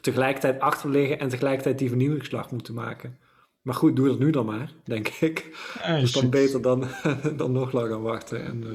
[0.00, 3.18] tegelijkertijd achterliggen en tegelijkertijd die vernieuwingsslag moeten maken.
[3.62, 5.48] Maar goed, doe dat nu dan maar, denk ik.
[5.82, 6.84] Ja, dat is dan beter dan,
[7.36, 8.44] dan nog langer wachten.
[8.44, 8.70] En, uh,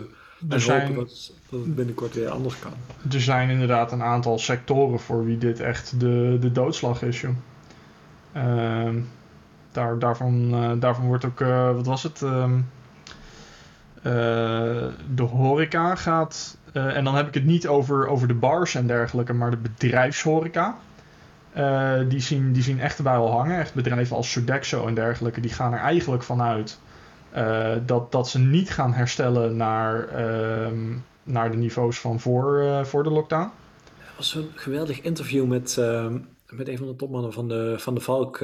[0.49, 2.73] er zijn, dat, dat, het binnenkort weer anders kan.
[3.11, 7.35] Er zijn inderdaad een aantal sectoren voor wie dit echt de, de doodslag is, joh.
[8.37, 8.89] Uh,
[9.71, 12.21] daar, daarvan, uh, daarvan wordt ook, uh, wat was het?
[12.21, 12.51] Uh,
[15.13, 19.33] de horeca gaat, en dan heb ik het niet over, over de bars en dergelijke,
[19.33, 20.75] maar de bedrijfshoreca.
[22.07, 23.59] die, zien, die zien echt erbij al hangen.
[23.59, 26.79] Echt bedrijven als Sodexo en dergelijke, die gaan er eigenlijk vanuit
[27.35, 30.71] uh, dat, dat ze niet gaan herstellen naar, uh,
[31.23, 33.51] naar de niveaus van voor, uh, voor de lockdown.
[33.97, 36.19] Er was zo'n geweldig interview met, ehm,
[36.49, 38.43] met een van de topmannen van de, van de Valk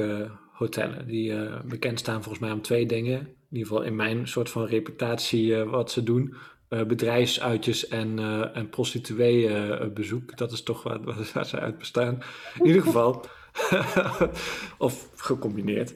[0.52, 1.06] hotellen.
[1.06, 3.18] Die bekend staan volgens mij om twee dingen.
[3.18, 6.34] In ieder geval in mijn soort van reputatie wat ze doen.
[6.68, 8.18] bedrijfsuitjes en,
[8.54, 10.36] en prostituee-bezoek.
[10.36, 11.00] dat is toch waar,
[11.32, 12.18] waar ze uit bestaan.
[12.58, 13.24] In ieder geval.
[14.78, 15.94] of gecombineerd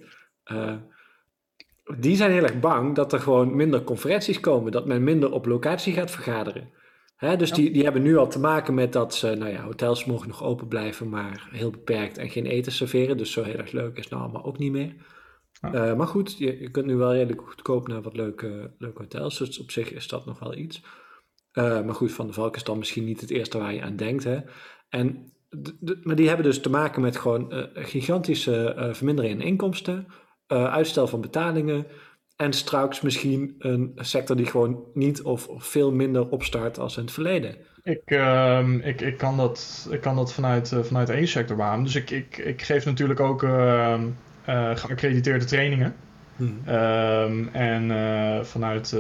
[1.98, 5.46] die zijn heel erg bang dat er gewoon minder conferenties komen, dat men minder op
[5.46, 6.70] locatie gaat vergaderen.
[7.16, 10.04] Hè, dus die, die hebben nu al te maken met dat ze, nou ja, hotels
[10.04, 13.16] mogen nog open blijven, maar heel beperkt en geen eten serveren.
[13.16, 14.94] Dus zo heel erg leuk is nou allemaal ook niet meer.
[15.60, 19.38] Uh, maar goed, je, je, kunt nu wel redelijk goedkoop naar wat leuke, leuke hotels.
[19.38, 20.82] Dus op zich is dat nog wel iets.
[21.52, 23.96] Uh, maar goed, Van de Valk is dan misschien niet het eerste waar je aan
[23.96, 24.24] denkt.
[24.24, 24.38] Hè?
[24.88, 25.32] En
[26.02, 30.06] maar die hebben dus te maken met gewoon uh, gigantische vermindering in inkomsten
[30.48, 31.86] uh, uitstel van betalingen.
[32.36, 37.12] En straks misschien een sector die gewoon niet of, veel minder opstart als in het
[37.12, 37.56] verleden.
[37.82, 41.84] Ik, uh, ik, ik, kan, dat, ik kan dat vanuit, uh, vanuit één sector beamen.
[41.84, 44.00] Dus ik, ik, ik geef natuurlijk ook uh,
[44.74, 45.94] geaccrediteerde trainingen.
[46.36, 46.60] Hmm.
[46.64, 47.90] Ehm, en
[48.46, 48.96] vanuit,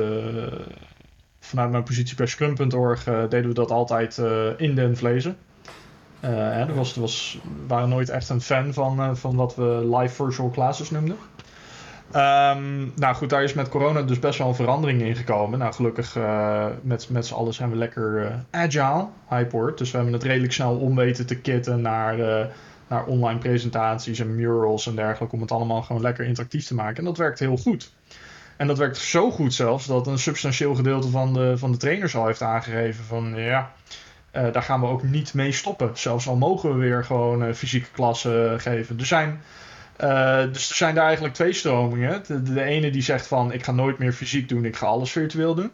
[1.40, 4.18] vanuit mijn positie bij Scrum.org deden we dat altijd
[4.56, 5.36] in den vlezen.
[6.24, 10.50] Uh, was, was, we waren nooit echt een fan van, van wat we live virtual
[10.50, 11.16] classes noemden.
[12.14, 15.58] Um, nou goed, daar is met corona dus best wel een verandering in gekomen.
[15.58, 19.78] Nou, gelukkig uh, met, met z'n allen zijn we lekker uh, agile, Hyport.
[19.78, 22.44] Dus we hebben het redelijk snel om weten te kitten naar, uh,
[22.88, 25.34] naar online presentaties en murals en dergelijke.
[25.34, 26.96] Om het allemaal gewoon lekker interactief te maken.
[26.96, 27.92] En dat werkt heel goed.
[28.56, 32.16] En dat werkt zo goed zelfs dat een substantieel gedeelte van de, van de trainers
[32.16, 33.72] al heeft aangegeven van ja,
[34.30, 35.90] daar gaan we ook niet mee stoppen.
[35.92, 38.98] Zelfs al mogen we weer gewoon fysieke klassen geven.
[38.98, 39.40] Er zijn
[40.00, 42.22] uh, dus er zijn daar eigenlijk twee stromingen.
[42.26, 45.12] De, de, ene die zegt van ik ga nooit meer fysiek doen, ik ga alles
[45.12, 45.70] virtueel doen.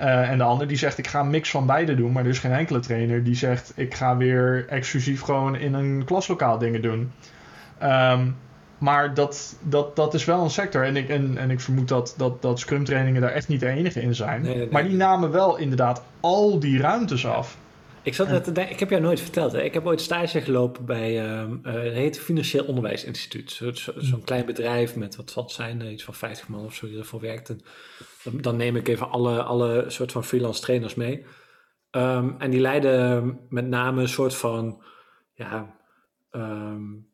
[0.00, 2.12] Uh, en de andere die zegt ik ga een mix van beide doen.
[2.12, 6.04] Maar er is geen enkele trainer die zegt ik ga weer exclusief gewoon in een
[6.04, 7.12] klaslokaal dingen doen.
[7.82, 8.36] Um,
[8.78, 10.84] maar dat, dat, dat is wel een sector.
[10.84, 13.68] En ik, en, en ik vermoed dat, dat, dat scrum trainingen daar echt niet de
[13.68, 14.42] enige in zijn.
[14.42, 14.68] Nee, nee, nee.
[14.72, 17.56] Maar die namen wel inderdaad al die ruimtes af.
[18.04, 19.52] Ik, zat net te denken, ik heb jou nooit verteld.
[19.52, 19.62] Hè?
[19.62, 23.50] Ik heb ooit stage gelopen bij, uh, het heet Financieel Onderwijsinstituut.
[23.50, 26.74] Zo'n zo, zo klein bedrijf met, wat zal zijn, eh, iets van 50 man of
[26.74, 27.48] zo die ervoor werkt.
[27.48, 27.60] En
[28.22, 31.24] dan, dan, neem ik even alle, alle soort van freelance trainers mee.
[31.90, 34.82] Um, en die leiden met name een soort van,
[35.32, 35.76] ja,
[36.30, 37.08] um,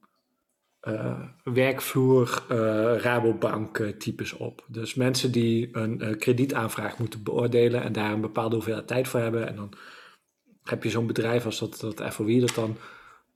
[0.82, 4.64] uh, werkvloer, uh, Rabobank types op.
[4.68, 9.49] Dus mensen die een kredietaanvraag moeten beoordelen en daar een bepaalde hoeveelheid tijd voor hebben.
[9.49, 9.74] En dan
[10.70, 12.76] heb je zo'n bedrijf als dat, dat FOI dat dan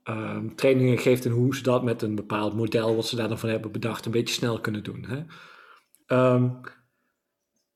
[0.05, 3.39] um, trainingen geeft en hoe ze dat met een bepaald model wat ze daar dan
[3.39, 5.05] van hebben bedacht een beetje snel kunnen doen.
[5.05, 5.23] Hè?
[6.35, 6.61] Um,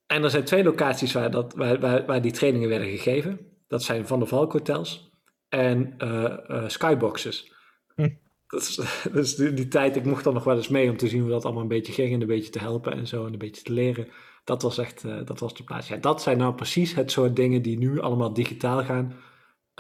[0.07, 3.39] En er zijn twee locaties waar, dat, waar, waar, waar die trainingen werden gegeven.
[3.67, 5.11] Dat zijn Van der Valk hotels
[5.49, 7.53] en uh, skyboxes.
[7.95, 8.09] Hm.
[8.47, 8.81] Dat is,
[9.13, 11.31] dus die, die, tijd, ik mocht dan nog wel eens mee om te zien hoe
[11.31, 13.63] dat allemaal een beetje ging en een beetje te helpen en zo en een beetje
[13.63, 14.09] te leren.
[14.45, 15.89] Dat was echt, uh, dat was de plaats.
[15.89, 19.13] Ja, dat zijn nou precies het soort dingen die nu allemaal digitaal gaan.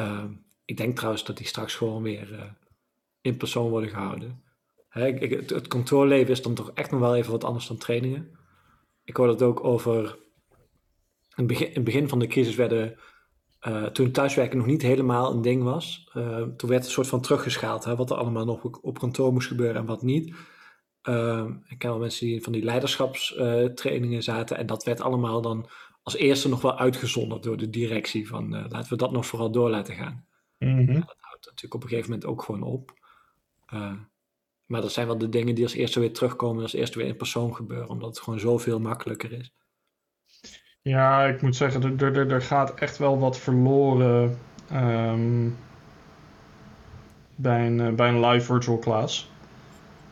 [0.00, 0.24] Uh,
[0.64, 2.42] ik denk trouwens dat die straks gewoon weer uh,
[3.20, 4.42] in persoon worden gehouden.
[4.88, 7.76] Hè, ik, het, het controleleven is dan toch echt nog wel even wat anders dan
[7.76, 8.38] trainingen.
[9.04, 10.18] Ik hoorde het ook over.
[11.36, 12.98] In het begin, in het begin van de crisis werden
[13.66, 17.20] uh, toen thuiswerken nog niet helemaal een ding was, uh, toen werd een soort van
[17.20, 20.34] teruggeschaald hè, wat er allemaal nog op kantoor moest gebeuren en wat niet.
[21.08, 25.68] Uh, ik ken wel mensen die van die leiderschapstrainingen zaten en dat werd allemaal dan
[26.12, 29.70] als eerste nog wel uitgezonderd door de directie van laten we dat nog vooral door
[29.70, 30.24] laten gaan.
[30.58, 30.86] Mm -hmm.
[30.86, 32.92] dat houdt natuurlijk op een gegeven moment ook gewoon op.
[34.66, 37.16] maar dat zijn wel de dingen die als eerste weer terugkomen, als eerste weer in
[37.16, 39.52] persoon gebeuren, omdat het gewoon zoveel makkelijker is.
[40.82, 44.38] Ja, ik moet zeggen, er, er, er gaat echt wel wat verloren
[44.72, 45.56] um,
[47.34, 49.30] bij, een, bij een live virtual class.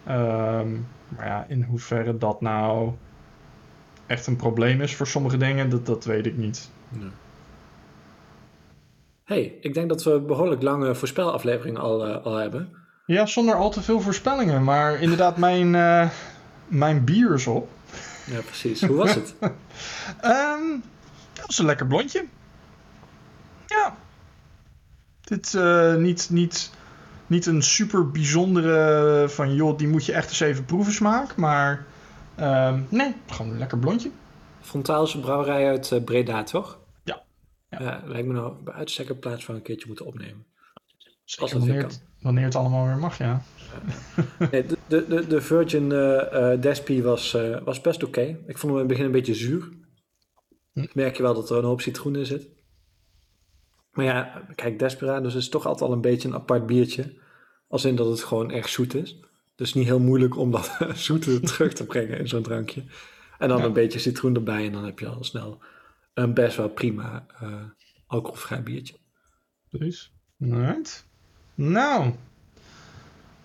[0.09, 2.93] Um, maar ja, in hoeverre dat nou
[4.07, 6.71] echt een probleem is voor sommige dingen, dat, dat weet ik niet.
[6.89, 7.11] Nee.
[9.25, 12.69] hey, ik denk dat we een behoorlijk lange voorspelaflevering al, uh, al hebben.
[13.07, 14.65] Ja, zonder al te veel voorspellingen.
[14.65, 16.09] Maar inderdaad, mijn, uh,
[16.67, 17.69] mijn bier is op.
[18.25, 18.83] Ja, precies.
[18.85, 19.35] Hoe was het?
[20.25, 20.83] um,
[21.35, 22.25] dat was een lekker blondje.
[23.67, 23.97] Ja.
[25.21, 26.71] Dit uh, niet, niet,
[27.27, 31.37] niet een super bijzondere van joh, die moet je echt eens even proeven smaak.
[31.37, 31.87] Maar
[32.41, 34.11] uh, nee, gewoon een lekker blondje.
[34.61, 36.79] Fontaalse brouwerij uit uh, Breda, toch?
[37.05, 37.23] Ja.
[37.69, 38.03] ja.
[38.05, 40.47] Lijkt me nou bij uitstek plaats van een keertje moeten opnemen.
[41.25, 43.43] Zeker wanneer het, wanneer het allemaal weer mag, ja.
[44.51, 48.21] nee, de, de, de Virgin uh, Despi was, uh, was best oké.
[48.21, 48.43] Okay.
[48.47, 49.69] Ik vond hem in het begin een beetje zuur.
[50.73, 50.87] Hm.
[50.93, 52.49] Merk je wel dat er een hoop citroen in zit.
[53.91, 57.15] Maar ja, kijk, Desperados is toch altijd al een beetje een apart biertje.
[57.69, 59.21] Als in dat het gewoon echt zoet is.
[59.57, 62.85] Dus niet heel moeilijk om dat zoete terug te brengen in zo'n drankje.
[63.39, 63.65] En dan ja.
[63.65, 65.63] een beetje citroen erbij en dan heb je al snel
[66.15, 67.27] een best wel prima
[68.07, 68.97] alcoholvrij biertje.
[69.69, 70.13] Precies.
[70.41, 71.07] Alright.
[71.55, 72.13] Nou,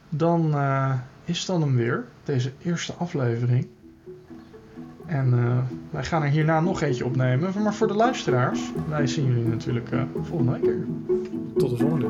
[0.09, 3.67] dan uh, is dan hem weer, deze eerste aflevering.
[5.05, 5.57] En uh,
[5.89, 7.61] wij gaan er hierna nog eentje opnemen.
[7.63, 9.89] Maar voor de luisteraars, wij zien jullie natuurlijk
[10.21, 10.85] volgende week weer.
[11.57, 12.09] Tot de volgende.